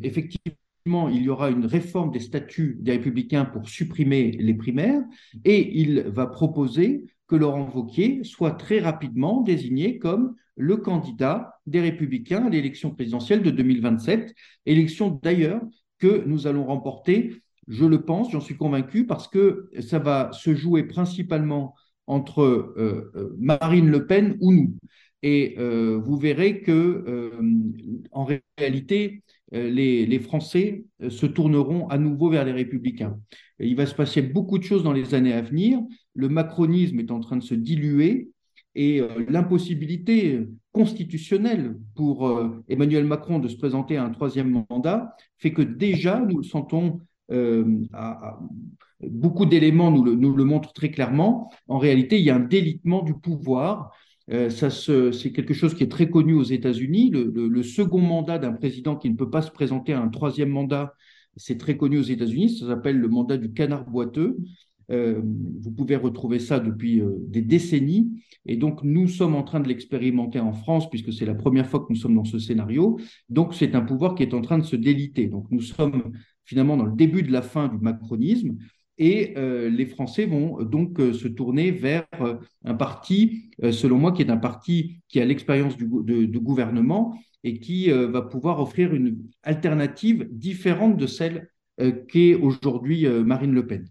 effectivement, 0.02 1.08
il 1.08 1.22
y 1.22 1.28
aura 1.28 1.50
une 1.50 1.66
réforme 1.66 2.12
des 2.12 2.20
statuts 2.20 2.76
des 2.80 2.92
républicains 2.92 3.44
pour 3.44 3.68
supprimer 3.68 4.30
les 4.30 4.54
primaires 4.54 5.02
et 5.44 5.80
il 5.80 6.02
va 6.02 6.28
proposer 6.28 7.04
que 7.26 7.34
Laurent 7.34 7.68
Wauquiez 7.74 8.22
soit 8.22 8.52
très 8.52 8.78
rapidement 8.78 9.42
désigné 9.42 9.98
comme 9.98 10.36
le 10.58 10.76
candidat 10.76 11.54
des 11.66 11.80
républicains 11.80 12.46
à 12.46 12.50
l'élection 12.50 12.90
présidentielle 12.90 13.42
de 13.42 13.50
2027, 13.50 14.34
élection 14.66 15.18
d'ailleurs 15.22 15.62
que 15.98 16.24
nous 16.26 16.46
allons 16.46 16.66
remporter, 16.66 17.32
je 17.68 17.84
le 17.84 18.02
pense, 18.02 18.32
j'en 18.32 18.40
suis 18.40 18.56
convaincu, 18.56 19.06
parce 19.06 19.28
que 19.28 19.70
ça 19.80 19.98
va 19.98 20.30
se 20.32 20.54
jouer 20.54 20.84
principalement 20.84 21.74
entre 22.06 22.42
euh, 22.42 23.12
euh, 23.14 23.36
Marine 23.38 23.88
Le 23.88 24.06
Pen 24.06 24.36
ou 24.40 24.52
nous. 24.52 24.74
Et 25.22 25.56
euh, 25.58 25.98
vous 26.02 26.16
verrez 26.16 26.60
que, 26.60 27.30
en 28.12 28.24
réalité, 28.24 29.22
les, 29.50 30.06
les, 30.06 30.18
Français 30.20 30.84
se 31.08 31.26
tourneront 31.26 31.88
à 31.88 31.98
nouveau 31.98 32.30
vers 32.30 32.44
les 32.44 32.52
républicains. 32.52 33.18
il 33.58 33.74
va 33.74 33.86
se 33.86 33.94
passer 33.94 34.22
beaucoup 34.22 34.58
de 34.58 34.62
choses 34.62 34.84
dans 34.84 34.92
les 34.92 35.14
années 35.14 35.32
à 35.32 35.42
venir. 35.42 35.80
Le 36.14 36.28
macronisme 36.28 37.00
est 37.00 37.10
en 37.10 37.18
train 37.18 37.36
de 37.36 37.42
se 37.42 37.54
diluer 37.54 38.30
et 38.74 39.02
l'impossibilité 39.28 40.46
constitutionnelle 40.72 41.76
pour 41.96 42.30
Emmanuel 42.68 43.04
Macron 43.04 43.38
de 43.38 43.48
se 43.48 43.56
présenter 43.56 43.96
à 43.96 44.04
un 44.04 44.10
troisième 44.10 44.64
mandat 44.70 45.16
fait 45.38 45.52
que 45.52 45.62
déjà, 45.62 46.20
nous 46.20 46.38
le 46.38 46.44
sentons 46.44 47.00
à, 47.30 48.38
beaucoup 49.00 49.46
d'éléments 49.46 49.90
nous 49.90 50.04
le, 50.04 50.44
montrent 50.44 50.72
très 50.72 50.90
clairement. 50.90 51.50
En 51.68 51.78
réalité, 51.78 52.18
il 52.18 52.24
y 52.24 52.30
a 52.30 52.36
un 52.36 52.40
délitement 52.40 53.02
du 53.02 53.14
pouvoir. 53.14 53.92
Euh, 54.30 54.50
c'est 54.50 55.32
quelque 55.32 55.54
chose 55.54 55.74
qui 55.74 55.84
est 55.84 55.90
très 55.90 56.10
connu 56.10 56.34
aux 56.34 56.42
États-Unis. 56.42 57.10
Le, 57.10 57.62
second 57.62 58.00
mandat 58.00 58.38
d'un 58.38 58.52
président 58.52 58.96
qui 58.96 59.10
ne 59.10 59.16
peut 59.16 59.30
pas 59.30 59.42
se 59.42 59.50
présenter 59.50 59.92
à 59.92 60.00
un 60.00 60.08
troisième 60.08 60.50
mandat, 60.50 60.94
c'est 61.36 61.58
très 61.58 61.76
connu 61.76 61.98
aux 61.98 62.02
États-Unis. 62.02 62.58
Ça 62.58 62.66
s'appelle 62.66 62.98
le 62.98 63.08
mandat 63.08 63.36
du 63.36 63.52
canard 63.52 63.84
boiteux. 63.84 64.36
Euh, 64.90 65.20
vous 65.22 65.70
pouvez 65.70 65.96
retrouver 65.96 66.38
ça 66.38 66.60
depuis 66.60 67.00
euh, 67.00 67.16
des 67.18 67.42
décennies. 67.42 68.22
Et 68.46 68.56
donc, 68.56 68.82
nous 68.82 69.08
sommes 69.08 69.34
en 69.34 69.42
train 69.42 69.60
de 69.60 69.68
l'expérimenter 69.68 70.40
en 70.40 70.52
France, 70.52 70.88
puisque 70.88 71.12
c'est 71.12 71.26
la 71.26 71.34
première 71.34 71.68
fois 71.68 71.80
que 71.80 71.86
nous 71.90 71.96
sommes 71.96 72.14
dans 72.14 72.24
ce 72.24 72.38
scénario. 72.38 72.98
Donc, 73.28 73.54
c'est 73.54 73.74
un 73.74 73.82
pouvoir 73.82 74.14
qui 74.14 74.22
est 74.22 74.34
en 74.34 74.40
train 74.40 74.58
de 74.58 74.64
se 74.64 74.76
déliter. 74.76 75.26
Donc, 75.26 75.46
nous 75.50 75.60
sommes 75.60 76.12
finalement 76.44 76.76
dans 76.76 76.86
le 76.86 76.96
début 76.96 77.22
de 77.22 77.32
la 77.32 77.42
fin 77.42 77.68
du 77.68 77.78
macronisme. 77.78 78.56
Et 78.96 79.34
euh, 79.36 79.68
les 79.68 79.86
Français 79.86 80.24
vont 80.24 80.62
donc 80.64 80.98
se 80.98 81.28
tourner 81.28 81.70
vers 81.70 82.06
un 82.64 82.74
parti, 82.74 83.50
selon 83.70 83.98
moi, 83.98 84.12
qui 84.12 84.22
est 84.22 84.30
un 84.30 84.38
parti 84.38 85.02
qui 85.08 85.20
a 85.20 85.24
l'expérience 85.24 85.76
du, 85.76 85.86
gouvernement 86.40 87.14
et 87.44 87.60
qui 87.60 87.90
va 87.90 88.22
pouvoir 88.22 88.60
offrir 88.60 88.92
une 88.94 89.18
alternative 89.44 90.26
différente 90.32 90.96
de 90.96 91.06
celle 91.06 91.48
qu'est 92.08 92.34
aujourd'hui 92.34 93.06
Marine 93.06 93.52
Le 93.52 93.66
Pen. 93.68 93.88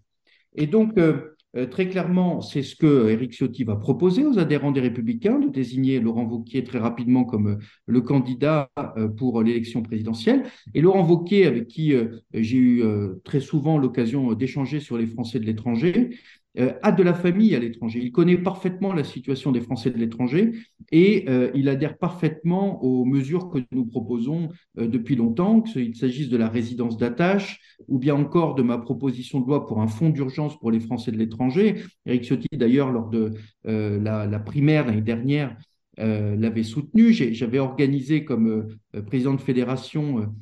Et 0.60 0.66
donc, 0.66 0.98
euh, 0.98 1.66
très 1.66 1.88
clairement, 1.88 2.40
c'est 2.40 2.64
ce 2.64 2.74
que 2.74 3.08
Éric 3.08 3.32
Ciotti 3.32 3.62
va 3.62 3.76
proposer 3.76 4.24
aux 4.26 4.40
adhérents 4.40 4.72
des 4.72 4.80
Républicains, 4.80 5.38
de 5.38 5.48
désigner 5.48 6.00
Laurent 6.00 6.24
Wauquiez 6.24 6.64
très 6.64 6.80
rapidement 6.80 7.24
comme 7.24 7.46
euh, 7.46 7.56
le 7.86 8.00
candidat 8.00 8.68
euh, 8.96 9.06
pour 9.06 9.40
l'élection 9.44 9.82
présidentielle. 9.82 10.42
Et 10.74 10.80
Laurent 10.80 11.06
Wauquiez, 11.06 11.46
avec 11.46 11.68
qui 11.68 11.94
j'ai 12.34 12.56
eu 12.56 12.82
très 13.22 13.40
souvent 13.40 13.78
l'occasion 13.78 14.32
d'échanger 14.32 14.80
sur 14.80 14.98
les 14.98 15.06
Français 15.06 15.38
de 15.38 15.44
l'étranger, 15.44 16.10
euh, 16.10 16.47
a 16.82 16.92
de 16.92 17.02
la 17.02 17.14
famille 17.14 17.54
à 17.54 17.58
l'étranger. 17.58 18.00
Il 18.02 18.10
connaît 18.10 18.36
parfaitement 18.36 18.92
la 18.92 19.04
situation 19.04 19.52
des 19.52 19.60
Français 19.60 19.90
de 19.90 19.98
l'étranger 19.98 20.52
et 20.90 21.24
euh, 21.28 21.50
il 21.54 21.68
adhère 21.68 21.96
parfaitement 21.98 22.82
aux 22.82 23.04
mesures 23.04 23.48
que 23.48 23.58
nous 23.70 23.86
proposons 23.86 24.48
euh, 24.78 24.88
depuis 24.88 25.14
longtemps, 25.14 25.60
qu'il 25.60 25.94
s'agisse 25.94 26.28
de 26.28 26.36
la 26.36 26.48
résidence 26.48 26.96
d'attache 26.96 27.60
ou 27.86 27.98
bien 27.98 28.14
encore 28.16 28.54
de 28.54 28.62
ma 28.62 28.78
proposition 28.78 29.40
de 29.40 29.46
loi 29.46 29.66
pour 29.66 29.80
un 29.80 29.86
fonds 29.86 30.10
d'urgence 30.10 30.58
pour 30.58 30.70
les 30.70 30.80
Français 30.80 31.12
de 31.12 31.16
l'étranger. 31.16 31.76
Eric 32.06 32.24
Ciotti, 32.24 32.48
d'ailleurs, 32.52 32.90
lors 32.90 33.08
de 33.08 33.34
la, 33.64 34.26
la, 34.26 34.38
primaire 34.38 34.86
l'année 34.86 35.00
dernière, 35.00 35.56
l'avait 35.96 36.62
soutenu. 36.62 37.12
J'avais 37.12 37.58
organisé 37.58 38.24
comme 38.24 38.68
président 39.06 39.34
de 39.34 39.40
fédération 39.40 40.32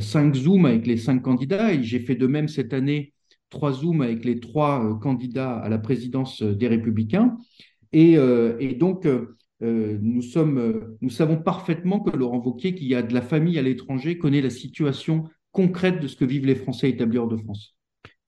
cinq 0.00 0.34
Zooms 0.34 0.66
avec 0.66 0.86
les 0.86 0.96
cinq 0.96 1.22
candidats 1.22 1.72
et 1.72 1.82
j'ai 1.82 2.00
fait 2.00 2.14
de 2.14 2.26
même 2.26 2.48
cette 2.48 2.72
année 2.72 3.12
trois 3.52 3.72
Zooms 3.72 4.00
avec 4.00 4.24
les 4.24 4.40
trois 4.40 4.84
euh, 4.84 4.94
candidats 4.94 5.56
à 5.56 5.68
la 5.68 5.78
présidence 5.78 6.42
euh, 6.42 6.54
des 6.54 6.66
Républicains. 6.66 7.36
Et, 7.92 8.16
euh, 8.16 8.74
donc, 8.78 9.06
nous, 9.60 10.22
nous 11.00 11.10
savons 11.10 11.36
parfaitement 11.36 12.00
que 12.00 12.16
Laurent 12.16 12.40
Wauquiez, 12.40 12.74
qui 12.74 12.94
a 12.94 13.02
de 13.02 13.14
la 13.14 13.20
famille 13.20 13.58
à 13.58 13.62
l'étranger, 13.62 14.18
connaît 14.18 14.40
la 14.40 14.50
situation 14.50 15.24
concrète 15.52 16.00
de 16.00 16.08
ce 16.08 16.16
que 16.16 16.24
vivent 16.24 16.46
les 16.46 16.56
Français 16.56 16.88
établis 16.88 17.18
hors 17.18 17.28
de 17.28 17.36
France. 17.36 17.76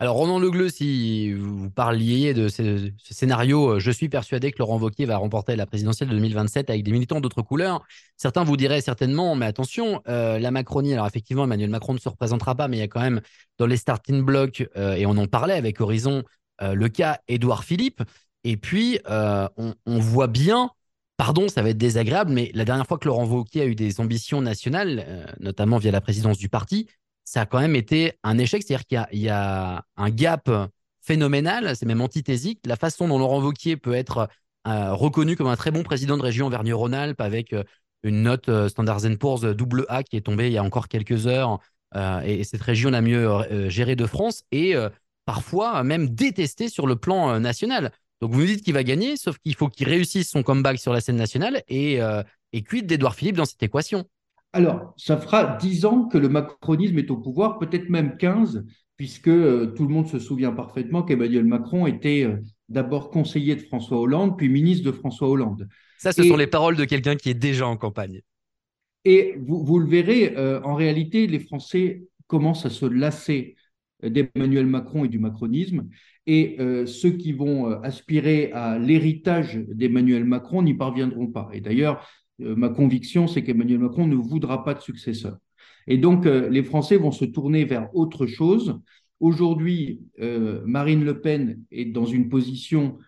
Alors, 0.00 0.16
Ronan 0.16 0.40
Legleux, 0.40 0.70
si 0.70 1.32
vous 1.32 1.70
parliez 1.70 2.34
de 2.34 2.48
ce, 2.48 2.90
scénario, 2.98 3.74
euh, 3.76 3.78
je 3.78 3.92
suis 3.92 4.08
persuadé 4.08 4.50
que 4.50 4.58
Laurent 4.58 4.76
Wauquiez 4.78 5.06
va 5.06 5.18
remporter 5.18 5.54
la 5.54 5.66
présidentielle 5.66 6.08
de 6.08 6.14
2027 6.14 6.68
avec 6.68 6.82
des 6.82 6.90
militants 6.90 7.20
d'autres 7.20 7.42
couleurs. 7.42 7.80
Certains 8.16 8.42
vous 8.42 8.56
diraient 8.56 8.80
certainement, 8.80 9.36
mais 9.36 9.46
attention, 9.46 10.02
euh, 10.08 10.40
la 10.40 10.50
Macronie, 10.50 10.94
alors 10.94 11.06
effectivement, 11.06 11.44
Emmanuel 11.44 11.70
Macron 11.70 11.94
ne 11.94 12.00
se 12.00 12.08
représentera 12.08 12.56
pas, 12.56 12.66
mais 12.66 12.78
il 12.78 12.80
y 12.80 12.82
a 12.82 12.88
quand 12.88 13.00
même 13.00 13.20
dans 13.58 13.66
les 13.66 13.76
starting 13.76 14.22
blocks, 14.22 14.68
euh, 14.76 14.94
et 14.94 15.06
on 15.06 15.16
en 15.16 15.26
parlait 15.26 15.54
avec 15.54 15.80
Horizon, 15.80 16.24
le 16.60 16.88
cas 16.88 17.18
Édouard 17.26 17.64
Philippe. 17.64 18.02
Et 18.44 18.56
puis, 18.56 19.00
on, 19.08 19.74
on, 19.86 19.98
voit 19.98 20.28
bien, 20.28 20.70
pardon, 21.16 21.48
ça 21.48 21.62
va 21.62 21.70
être 21.70 21.78
désagréable, 21.78 22.32
mais 22.32 22.50
la 22.54 22.64
dernière 22.64 22.86
fois 22.86 22.98
que 22.98 23.08
Laurent 23.08 23.26
Wauquiez 23.26 23.62
a 23.62 23.66
eu 23.66 23.74
des 23.74 24.00
ambitions 24.00 24.40
nationales, 24.40 25.34
notamment 25.40 25.78
via 25.78 25.90
la 25.90 26.00
présidence 26.00 26.38
du 26.38 26.48
parti, 26.48 26.86
ça 27.24 27.42
a 27.42 27.46
quand 27.46 27.60
même 27.60 27.76
été 27.76 28.12
un 28.22 28.38
échec. 28.38 28.62
C'est-à-dire 28.62 28.86
qu'il 28.86 29.20
y, 29.20 29.28
a 29.28 29.84
un 29.96 30.10
gap 30.10 30.50
phénoménal, 31.00 31.76
c'est 31.76 31.86
même 31.86 32.00
antithésique. 32.00 32.60
La 32.66 32.76
façon 32.76 33.08
dont 33.08 33.18
Laurent 33.18 33.40
Wauquiez 33.40 33.76
peut 33.76 33.94
être 33.94 34.28
euh, 34.66 34.94
reconnu 34.94 35.36
comme 35.36 35.48
un 35.48 35.56
très 35.56 35.70
bon 35.70 35.82
président 35.82 36.16
de 36.16 36.22
région 36.22 36.46
Auvergne-Rhône-Alpes 36.46 37.20
avec 37.20 37.52
euh, 37.52 37.64
une 38.02 38.22
note 38.22 38.48
euh, 38.48 38.68
Standard 38.68 39.00
Poor's 39.20 39.42
double 39.42 39.84
A 39.88 40.02
qui 40.02 40.16
est 40.16 40.22
tombée 40.22 40.46
il 40.46 40.52
y 40.54 40.58
a 40.58 40.62
encore 40.62 40.88
quelques 40.88 41.26
heures, 41.26 41.58
et, 42.24 42.42
cette 42.42 42.62
région 42.62 42.90
la 42.90 43.00
mieux 43.00 43.68
gérée 43.68 43.94
de 43.94 44.04
France, 44.04 44.42
et 44.50 44.74
parfois 45.26 45.84
même 45.84 46.08
détestée 46.08 46.68
sur 46.68 46.88
le 46.88 46.96
plan 46.96 47.38
national. 47.38 47.92
Donc 48.20 48.32
vous 48.32 48.40
me 48.40 48.46
dites 48.46 48.64
qu'il 48.64 48.74
va 48.74 48.82
gagner, 48.82 49.16
sauf 49.16 49.38
qu'il 49.38 49.54
faut 49.54 49.68
qu'il 49.68 49.88
réussisse 49.88 50.28
son 50.28 50.42
comeback 50.42 50.80
sur 50.80 50.92
la 50.92 51.00
scène 51.00 51.14
nationale 51.14 51.62
et, 51.68 52.00
et 52.52 52.82
d'Edouard 52.82 53.14
Philippe 53.14 53.36
dans 53.36 53.44
cette 53.44 53.62
équation? 53.62 54.08
Alors, 54.54 54.94
ça 54.96 55.16
fera 55.16 55.58
dix 55.60 55.84
ans 55.84 56.06
que 56.06 56.16
le 56.16 56.28
macronisme 56.28 56.96
est 56.98 57.10
au 57.10 57.16
pouvoir, 57.16 57.58
peut-être 57.58 57.88
même 57.88 58.16
15, 58.16 58.64
puisque 58.96 59.28
euh, 59.28 59.66
tout 59.74 59.82
le 59.82 59.92
monde 59.92 60.06
se 60.06 60.20
souvient 60.20 60.52
parfaitement 60.52 61.02
qu'Emmanuel 61.02 61.44
Macron 61.44 61.88
était 61.88 62.22
euh, 62.22 62.36
d'abord 62.68 63.10
conseiller 63.10 63.56
de 63.56 63.62
François 63.62 63.98
Hollande, 63.98 64.38
puis 64.38 64.48
ministre 64.48 64.86
de 64.86 64.92
François 64.92 65.28
Hollande. 65.28 65.68
Ça, 65.98 66.12
ce 66.12 66.22
sont 66.22 66.36
les 66.36 66.46
paroles 66.46 66.76
de 66.76 66.84
quelqu'un 66.84 67.16
qui 67.16 67.30
est 67.30 67.34
déjà 67.34 67.66
en 67.66 67.76
campagne. 67.76 68.20
Et 69.04 69.34
vous, 69.38 69.78
le 69.80 69.88
verrez, 69.88 70.34
euh, 70.36 70.62
en 70.62 70.74
réalité, 70.74 71.26
les 71.26 71.40
Français 71.40 72.04
commencent 72.28 72.64
à 72.64 72.70
se 72.70 72.86
lasser 72.86 73.56
d'Emmanuel 74.02 74.66
Macron 74.66 75.04
et 75.04 75.08
du 75.08 75.18
macronisme, 75.18 75.88
et 76.26 76.58
ceux 76.86 77.10
qui 77.10 77.32
vont 77.32 77.68
aspirer 77.82 78.50
à 78.52 78.78
l'héritage 78.78 79.56
d'Emmanuel 79.68 80.24
Macron 80.24 80.62
n'y 80.62 80.74
parviendront 80.74 81.26
pas. 81.26 81.48
Et 81.52 81.60
d'ailleurs, 81.60 82.06
ma 82.38 82.68
conviction, 82.68 83.26
c'est 83.26 83.42
qu'Emmanuel 83.42 83.78
Macron 83.78 84.06
ne 84.06 84.16
voudra 84.16 84.64
pas 84.64 84.74
de 84.74 84.80
successeur. 84.80 85.38
Et 85.86 85.98
donc, 85.98 86.26
euh, 86.26 86.48
les 86.48 86.62
Français 86.62 86.96
vont 86.96 87.12
se 87.12 87.24
tourner 87.24 87.64
vers 87.64 87.94
autre 87.94 88.26
chose. 88.26 88.80
Aujourd'hui, 89.20 90.00
euh, 90.20 90.62
Marine 90.66 91.04
Le 91.04 91.20
Pen 91.20 91.60
est 91.70 91.86
dans 91.86 92.06
une 92.06 92.28
position 92.28 92.98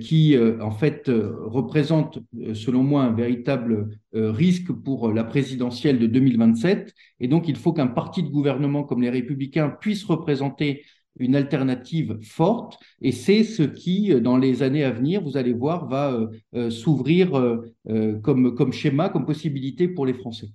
qui, 0.00 0.36
en 0.60 0.70
fait, 0.70 1.10
représente, 1.10 2.20
selon 2.54 2.84
moi, 2.84 3.02
un 3.02 3.12
véritable 3.12 3.98
risque 4.12 4.70
pour 4.70 5.10
la 5.10 5.24
présidentielle 5.24 5.98
de 5.98 6.06
2027. 6.06 6.94
Et 7.18 7.26
donc, 7.26 7.48
il 7.48 7.56
faut 7.56 7.72
qu'un 7.72 7.88
parti 7.88 8.22
de 8.22 8.28
gouvernement 8.28 8.84
comme 8.84 9.02
les 9.02 9.10
Républicains 9.10 9.70
puisse 9.80 10.04
représenter 10.04 10.84
une 11.18 11.36
alternative 11.36 12.18
forte. 12.22 12.78
Et 13.00 13.12
c'est 13.12 13.44
ce 13.44 13.62
qui, 13.62 14.14
dans 14.20 14.36
les 14.36 14.62
années 14.62 14.84
à 14.84 14.90
venir, 14.90 15.22
vous 15.22 15.36
allez 15.36 15.52
voir, 15.52 15.88
va 15.88 16.12
euh, 16.12 16.28
euh, 16.54 16.70
s'ouvrir 16.70 17.38
euh, 17.38 18.18
comme, 18.22 18.54
comme 18.54 18.72
schéma, 18.72 19.08
comme 19.08 19.26
possibilité 19.26 19.88
pour 19.88 20.06
les 20.06 20.14
Français. 20.14 20.48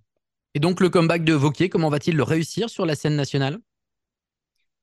Et 0.54 0.60
donc 0.60 0.80
le 0.80 0.90
comeback 0.90 1.24
de 1.24 1.34
Vauquier, 1.34 1.70
comment 1.70 1.90
va-t-il 1.90 2.16
le 2.16 2.24
réussir 2.24 2.70
sur 2.70 2.86
la 2.86 2.96
scène 2.96 3.16
nationale? 3.16 3.60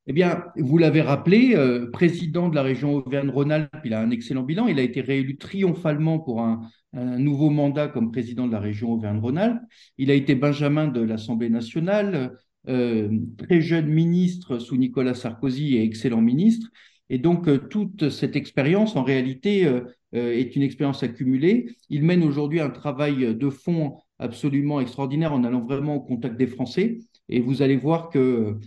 Eh 0.07 0.13
bien, 0.13 0.45
vous 0.57 0.77
l'avez 0.77 1.01
rappelé, 1.01 1.57
président 1.91 2.51
de 2.51 2.55
la 2.55 2.63
région 2.63 2.97
Auvergne-Rhône-Alpes, 2.97 3.81
il 3.87 3.95
a 3.95 4.01
un 4.03 4.11
excellent 4.11 4.43
bilan. 4.43 4.67
Il 4.67 4.79
a 4.79 4.83
été 4.83 5.01
réélu 5.01 5.39
triomphalement 5.39 6.19
pour 6.19 6.43
un, 6.43 6.69
un 6.93 7.19
nouveau 7.19 7.49
mandat 7.49 7.89
comme 7.89 8.13
président 8.13 8.47
de 8.47 8.53
la 8.53 8.61
région 8.61 8.93
Auvergne-Rhône-Alpes. 8.93 9.63
Il 9.97 10.11
a 10.11 10.15
été 10.15 10.35
Benjamin 10.35 10.89
de 10.89 11.01
l'Assemblée 11.01 11.49
nationale, 11.49 12.37
euh, 12.69 13.11
très 13.37 13.61
jeune 13.61 13.89
ministre 13.89 14.59
sous 14.59 14.77
Nicolas 14.77 15.15
Sarkozy 15.15 15.77
et 15.77 15.83
excellent 15.83 16.23
ministre. 16.23 16.69
Et 17.11 17.19
donc, 17.19 17.49
euh, 17.49 17.59
toute 17.59 18.09
cette 18.09 18.37
expérience, 18.37 18.97
en 18.97 19.03
réalité, 19.03 19.67
euh, 19.67 19.83
est 20.13 20.57
une 20.57 20.63
expérience 20.63 21.03
accumulée. 21.03 21.77
Il 21.91 22.05
mène 22.05 22.23
aujourd'hui 22.23 22.61
un 22.61 22.71
travail 22.71 23.35
de 23.35 23.51
fond 23.51 23.99
absolument 24.19 24.81
extraordinaire 24.81 25.33
en 25.33 25.45
allant 25.45 25.65
vraiment 25.65 25.97
au 25.97 26.01
contact 26.01 26.37
des 26.37 26.47
Français. 26.47 27.01
et 27.29 27.41
vous 27.41 27.63
allez 27.63 27.77
voir 27.77 28.11
que 28.11 28.59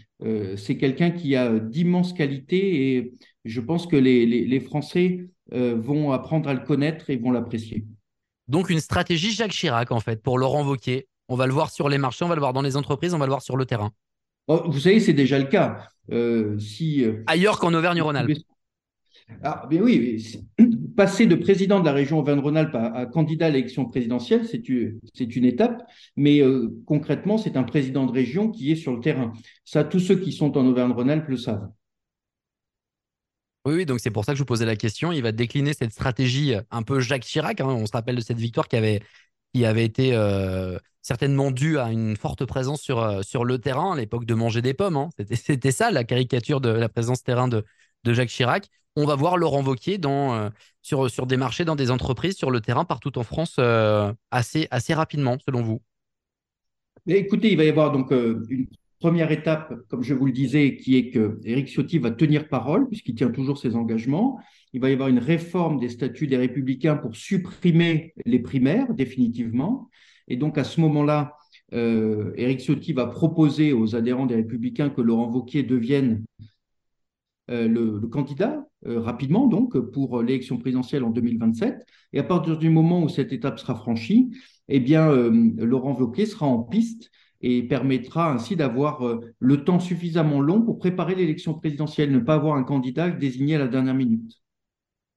c'est 0.57 0.77
quelqu'un 0.77 1.11
qui 1.11 1.35
a 1.35 1.57
d'immenses 1.57 2.11
qualités 2.11 2.95
et 2.95 3.13
je 3.45 3.61
pense 3.61 3.87
que 3.87 3.95
les, 3.95 4.25
les 4.25 4.59
Français 4.59 5.29
vont 5.51 6.11
apprendre 6.11 6.49
à 6.49 6.53
le 6.53 6.59
connaître 6.59 7.09
et 7.09 7.15
vont 7.15 7.31
l'apprécier. 7.31 7.85
Donc 8.49 8.69
une 8.69 8.79
stratégie 8.79 9.31
Jacques 9.31 9.51
Chirac 9.51 9.91
en 9.91 9.99
fait 10.01 10.21
pour 10.21 10.37
Laurent 10.37 10.65
Wauquiez. 10.65 11.07
On 11.29 11.35
va 11.35 11.47
le 11.47 11.53
voir 11.53 11.69
sur 11.69 11.89
les 11.89 11.97
marchés, 11.97 12.23
on 12.25 12.29
va 12.29 12.35
le 12.35 12.41
voir 12.41 12.53
dans 12.53 12.61
les 12.61 12.77
entreprises, 12.77 13.13
on 13.13 13.17
va 13.17 13.25
le 13.25 13.31
voir 13.31 13.41
sur 13.41 13.57
le 13.57 13.65
terrain. 13.65 13.91
Oh, 14.47 14.63
vous 14.65 14.79
savez, 14.79 14.99
c'est 14.99 15.13
déjà 15.13 15.37
le 15.37 15.45
cas. 15.45 15.89
Euh, 16.11 16.57
si, 16.57 17.03
euh, 17.03 17.23
Ailleurs 17.27 17.59
qu'en 17.59 17.73
Auvergne-Rhône-Alpes. 17.73 18.39
Ah, 19.43 19.67
oui, 19.69 20.25
passer 20.95 21.25
de 21.25 21.35
président 21.35 21.81
de 21.81 21.85
la 21.85 21.91
région 21.91 22.19
Auvergne-Rhône-Alpes 22.19 22.75
à, 22.75 23.05
candidat 23.05 23.47
à 23.47 23.49
l'élection 23.49 23.85
présidentielle, 23.85 24.47
c'est 24.47 24.69
une, 24.69 25.01
une, 25.19 25.45
étape, 25.45 25.83
mais 26.15 26.39
euh, 26.39 26.69
concrètement, 26.85 27.37
c'est 27.37 27.57
un 27.57 27.63
président 27.63 28.05
de 28.05 28.11
région 28.13 28.49
qui 28.49 28.71
est 28.71 28.77
sur 28.77 28.93
le 28.93 29.01
terrain. 29.01 29.33
Ça, 29.65 29.83
tous 29.83 29.99
ceux 29.99 30.15
qui 30.15 30.31
sont 30.31 30.57
en 30.57 30.65
Auvergne-Rhône-Alpes 30.65 31.27
le 31.27 31.37
savent. 31.37 31.69
Oui, 33.65 33.75
oui, 33.75 33.85
donc 33.85 33.99
c'est 33.99 34.11
pour 34.11 34.23
ça 34.23 34.31
que 34.31 34.37
je 34.37 34.43
vous 34.43 34.47
posais 34.47 34.65
la 34.65 34.77
question. 34.77 35.11
Il 35.11 35.21
va 35.21 35.33
décliner 35.33 35.73
cette 35.73 35.91
stratégie 35.91 36.53
un 36.71 36.83
peu 36.83 37.01
Jacques 37.01 37.23
Chirac. 37.23 37.59
Hein. 37.59 37.65
On 37.65 37.85
se 37.85 37.91
rappelle 37.91 38.15
de 38.15 38.21
cette 38.21 38.39
victoire 38.39 38.69
qui 38.69 38.77
avait, 38.77 39.01
qui 39.57 39.65
avait 39.65 39.85
été 39.85 40.13
euh, 40.13 40.77
certainement 41.01 41.49
due 41.49 41.79
à 41.79 41.89
une 41.91 42.15
forte 42.15 42.45
présence 42.45 42.79
sur, 42.79 42.99
euh, 42.99 43.23
sur 43.23 43.43
le 43.43 43.57
terrain 43.57 43.93
à 43.93 43.95
l'époque 43.95 44.25
de 44.25 44.35
manger 44.35 44.61
des 44.61 44.75
pommes. 44.75 44.97
Hein. 44.97 45.09
C'était 45.33 45.71
ça 45.71 45.89
la 45.89 46.03
caricature 46.03 46.61
de 46.61 46.69
la 46.69 46.89
présence 46.89 47.23
terrain 47.23 47.47
de, 47.47 47.65
de 48.03 48.13
Jacques 48.13 48.29
Chirac. 48.29 48.67
On 48.95 49.05
va 49.05 49.15
voir 49.15 49.35
Laurent 49.35 49.63
Wauquiez 49.63 49.97
dans, 49.97 50.35
euh, 50.35 50.49
sur, 50.83 51.09
sur 51.09 51.25
des 51.25 51.37
marchés, 51.37 51.65
dans 51.65 51.75
des 51.75 51.89
entreprises, 51.89 52.35
sur 52.35 52.51
le 52.51 52.61
terrain 52.61 52.85
partout 52.85 53.17
en 53.17 53.23
France 53.23 53.59
assez, 54.29 54.67
assez 54.69 54.93
rapidement, 54.93 55.37
selon 55.43 55.63
vous. 55.63 55.81
écoutez, 57.07 57.51
il 57.51 57.57
va 57.57 57.63
y 57.63 57.69
avoir 57.69 57.91
donc 57.91 58.11
une 58.11 58.67
Première 58.99 59.31
étape, 59.31 59.73
comme 59.89 60.01
je 60.01 60.15
vous 60.15 60.25
le 60.25 60.31
disais, 60.31 60.75
qui 60.75 60.97
est 60.97 61.11
que 61.11 61.39
Éric 61.43 61.67
Ciotti 61.67 61.99
va 61.99 62.09
tenir 62.09 62.47
parole, 62.47 62.87
puisqu'il 62.87 63.13
tient 63.13 63.29
toujours 63.29 63.59
ses 63.59 63.75
engagements. 63.75 64.39
Il 64.73 64.81
va 64.81 64.89
y 64.89 64.93
avoir 64.93 65.09
une 65.09 65.19
réforme 65.19 65.79
des 65.79 65.89
statuts 65.89 66.25
des 66.25 66.37
républicains 66.37 66.95
pour 66.95 67.15
supprimer 67.15 68.13
les 68.25 68.39
primaires 68.39 68.91
définitivement. 68.93 69.89
Et 70.27 70.35
donc 70.35 70.57
à 70.57 70.63
ce 70.63 70.81
moment-là, 70.81 71.35
euh, 71.73 72.33
Éric 72.37 72.61
Ciotti 72.61 72.93
va 72.93 73.05
proposer 73.05 73.71
aux 73.71 73.95
adhérents 73.95 74.25
des 74.25 74.35
républicains 74.35 74.89
que 74.89 75.01
Laurent 75.01 75.29
Wauquiez 75.29 75.61
devienne 75.63 76.23
euh, 77.51 77.67
le, 77.67 77.99
candidat 78.07 78.65
euh, 78.87 78.99
rapidement, 78.99 79.47
donc 79.47 79.77
pour 79.91 80.23
l'élection 80.23 80.57
présidentielle 80.57 81.03
en 81.03 81.11
2027. 81.11 81.85
Et 82.13 82.19
à 82.19 82.23
partir 82.23 82.57
du 82.57 82.69
moment 82.69 83.03
où 83.03 83.09
cette 83.09 83.31
étape 83.31 83.59
sera 83.59 83.75
franchie, 83.75 84.31
eh 84.69 84.79
bien, 84.79 85.11
Laurent 85.57 85.93
Wauquiez 85.93 86.25
sera 86.25 86.45
en 86.45 86.63
piste 86.63 87.11
et 87.41 87.63
permettra 87.63 88.31
ainsi 88.31 88.55
d'avoir 88.55 89.05
euh, 89.05 89.21
le 89.39 89.63
temps 89.63 89.79
suffisamment 89.79 90.39
long 90.39 90.61
pour 90.61 90.79
préparer 90.79 91.15
l'élection 91.15 91.53
présidentielle, 91.53 92.11
ne 92.11 92.19
pas 92.19 92.35
avoir 92.35 92.55
un 92.55 92.63
candidat 92.63 93.09
désigné 93.09 93.55
à 93.55 93.59
la 93.59 93.67
dernière 93.67 93.93
minute. 93.93 94.41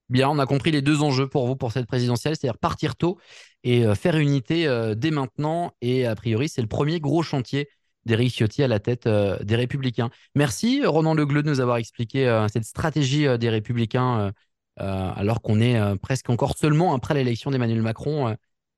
Bien, 0.08 0.28
on 0.28 0.38
a 0.38 0.46
compris 0.46 0.72
les 0.72 0.82
deux 0.82 1.02
enjeux 1.02 1.28
pour 1.28 1.46
vous 1.46 1.56
pour 1.56 1.72
cette 1.72 1.86
présidentielle, 1.86 2.36
c'est-à-dire 2.36 2.58
partir 2.58 2.96
tôt 2.96 3.18
et 3.62 3.86
euh, 3.86 3.94
faire 3.94 4.16
unité 4.16 4.66
euh, 4.66 4.94
dès 4.94 5.10
maintenant. 5.10 5.72
Et 5.80 6.06
a 6.06 6.14
priori, 6.14 6.48
c'est 6.48 6.62
le 6.62 6.68
premier 6.68 7.00
gros 7.00 7.22
chantier 7.22 7.68
d'Éric 8.06 8.34
Ciotti 8.34 8.62
à 8.62 8.68
la 8.68 8.80
tête 8.80 9.06
des 9.06 9.56
Républicains. 9.56 10.08
Merci 10.34 10.86
Ronan 10.86 11.12
Legleux 11.12 11.42
de 11.42 11.50
nous 11.50 11.60
avoir 11.60 11.76
expliqué 11.76 12.46
cette 12.50 12.64
stratégie 12.64 13.26
des 13.38 13.50
Républicains 13.50 14.32
alors 14.78 15.42
qu'on 15.42 15.60
est 15.60 15.78
presque 15.98 16.30
encore 16.30 16.56
seulement 16.56 16.94
après 16.94 17.12
l'élection 17.12 17.50
d'Emmanuel 17.50 17.82
Macron 17.82 18.34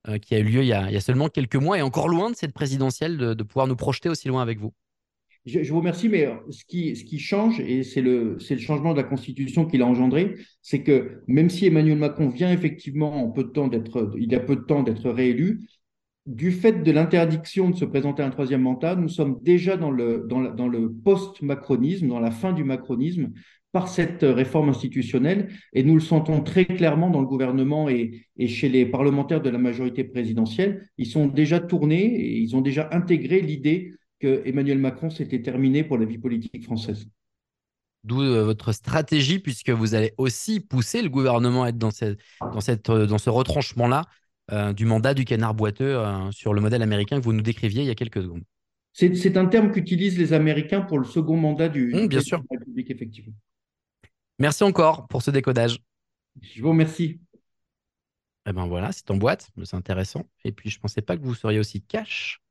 euh, 0.09 0.19
qui 0.19 0.35
a 0.35 0.41
eu 0.41 0.45
lieu 0.45 0.63
il 0.63 0.69
y 0.69 0.73
a, 0.73 1.01
seulement 1.01 1.29
quelques 1.29 1.57
mois 1.57 1.79
et 1.79 1.83
encore 1.83 2.09
loin 2.09 2.31
de 2.31 2.37
cette 2.37 2.53
présidentielle 2.53 3.17
de, 3.17 3.43
pouvoir 3.43 3.67
nous 3.67 3.77
projeter 3.77 4.09
aussi 4.09 4.29
loin 4.29 4.43
avec 4.43 4.59
vous. 4.59 4.73
Je, 5.45 5.61
vous 5.71 5.79
remercie, 5.79 6.09
mais 6.09 6.27
euh, 6.27 6.35
ce 6.51 6.65
qui, 6.65 7.19
change, 7.19 7.61
et 7.61 7.83
c'est 7.83 8.01
le, 8.01 8.39
changement 8.59 8.93
de 8.93 8.97
la 8.97 9.05
Constitution 9.05 9.65
qui 9.65 9.79
l'a 9.79 9.87
engendré, 9.87 10.35
c'est 10.61 10.83
que 10.83 11.23
même 11.27 11.51
si 11.51 11.67
Emmanuel 11.67 11.99
Macron 11.99 12.29
vient 12.29 12.53
effectivement 12.53 13.25
en 13.25 13.31
peu 13.31 13.45
de 13.45 13.51
temps 13.51 13.69
d'être, 13.69 14.13
il 14.19 14.31
y 14.31 14.35
a 14.35 14.41
peu 14.41 14.57
de 14.57 14.63
temps 14.63 14.83
d'être 14.83 15.11
réélu, 15.11 15.69
du 16.27 16.53
fait 16.53 16.83
de 16.85 16.93
l'interdiction 16.93 17.71
de 17.71 17.77
se 17.77 17.85
présenter 17.85 18.23
à 18.23 18.27
un 18.27 18.31
troisième 18.31 18.63
mandat, 18.63 18.95
nous 18.95 19.09
sommes 19.09 19.41
déjà 19.43 19.77
dans 19.77 19.91
le 19.91 20.93
post-macronisme, 21.05 22.09
dans 22.09 22.21
la 22.21 22.31
fin 22.31 22.53
du 22.53 22.63
macronisme, 22.63 23.33
par 23.73 23.89
cette 23.89 24.23
réforme 24.23 24.69
institutionnelle 24.69 25.49
et 25.73 25.83
nous 25.83 25.95
le 25.95 26.01
sentons 26.01 26.43
très 26.43 26.67
clairement 26.67 27.11
dans 27.11 27.21
le 27.21 27.27
gouvernement 27.27 27.89
et, 27.89 28.27
chez 28.47 28.69
les 28.69 28.85
parlementaires 28.87 29.41
de 29.41 29.49
la 29.49 29.59
majorité 29.59 30.05
présidentielle. 30.05 30.89
Ils 30.99 31.07
sont 31.07 31.27
déjà 31.27 31.59
tournés 31.59 32.05
et 32.05 32.39
ils 32.39 32.55
ont 32.55 32.61
déjà 32.61 32.89
intégré 32.93 33.41
l'idée 33.41 33.95
que 34.21 34.43
Emmanuel 34.45 34.79
Macron 34.79 35.11
s'était 35.11 35.43
terminé 35.43 35.85
pour 35.85 35.99
la 35.99 36.05
vie 36.05 36.19
politique 36.19 36.65
française. 36.65 37.07
D'où 38.05 38.21
euh, 38.21 38.45
votre 38.45 38.73
stratégie, 38.73 39.39
puisque 39.39 39.71
vous 39.71 39.95
allez 39.95 40.13
aussi 40.19 40.61
pousser 40.61 41.03
le 41.03 41.09
gouvernement 41.09 41.65
à 41.65 41.69
être 41.69 41.79
dans, 41.79 41.91
cette, 41.91 42.19
dans, 42.41 42.61
cette, 42.61 42.91
euh, 42.91 43.07
dans 43.07 43.19
ce 43.19 43.31
retranchement-là 43.31 44.05
euh, 44.51 44.73
du 44.73 44.85
mandat 44.85 45.15
du 45.15 45.25
canard 45.25 45.55
boiteux 45.55 45.97
sur 46.33 46.53
le 46.53 46.61
modèle 46.61 46.83
américain 46.83 47.19
que 47.19 47.25
vous 47.25 47.33
nous 47.33 47.43
décriviez 47.43 47.83
il 47.83 47.87
y 47.87 47.91
a 47.91 47.95
quelques 47.95 48.23
secondes. 48.23 48.43
C'est 48.93 49.37
un 49.39 49.47
terme 49.47 49.71
qu'utilisent 49.71 50.19
les 50.19 50.35
Américains 50.35 50.83
pour 50.83 50.99
le 50.99 51.07
second 51.07 51.37
mandat 51.37 51.69
du, 51.71 51.95
mmh, 51.95 52.09
bien 52.09 52.21
sûr. 52.21 52.41
de 52.41 52.47
la 52.51 52.59
République, 52.59 52.91
effectivement. 52.91 53.33
Merci 54.39 54.65
encore 54.65 55.07
pour 55.09 55.23
ce 55.23 55.31
décodage. 55.31 55.79
Je 56.41 56.63
vous 56.63 56.71
remercie. 56.71 57.21
Eh 58.47 58.53
ben 58.53 58.67
voilà, 58.67 58.91
c'est 58.91 59.11
en 59.11 59.17
boîte, 59.17 59.51
c'est 59.65 59.77
intéressant. 59.77 60.25
Et 60.45 60.53
puis 60.53 60.69
je 60.71 60.79
ne 60.79 60.83
pensais 60.83 61.03
pas 61.03 61.17
que 61.17 61.23
vous 61.23 61.35
seriez 61.35 61.61
aussi 61.61 61.83
cash 61.83 62.42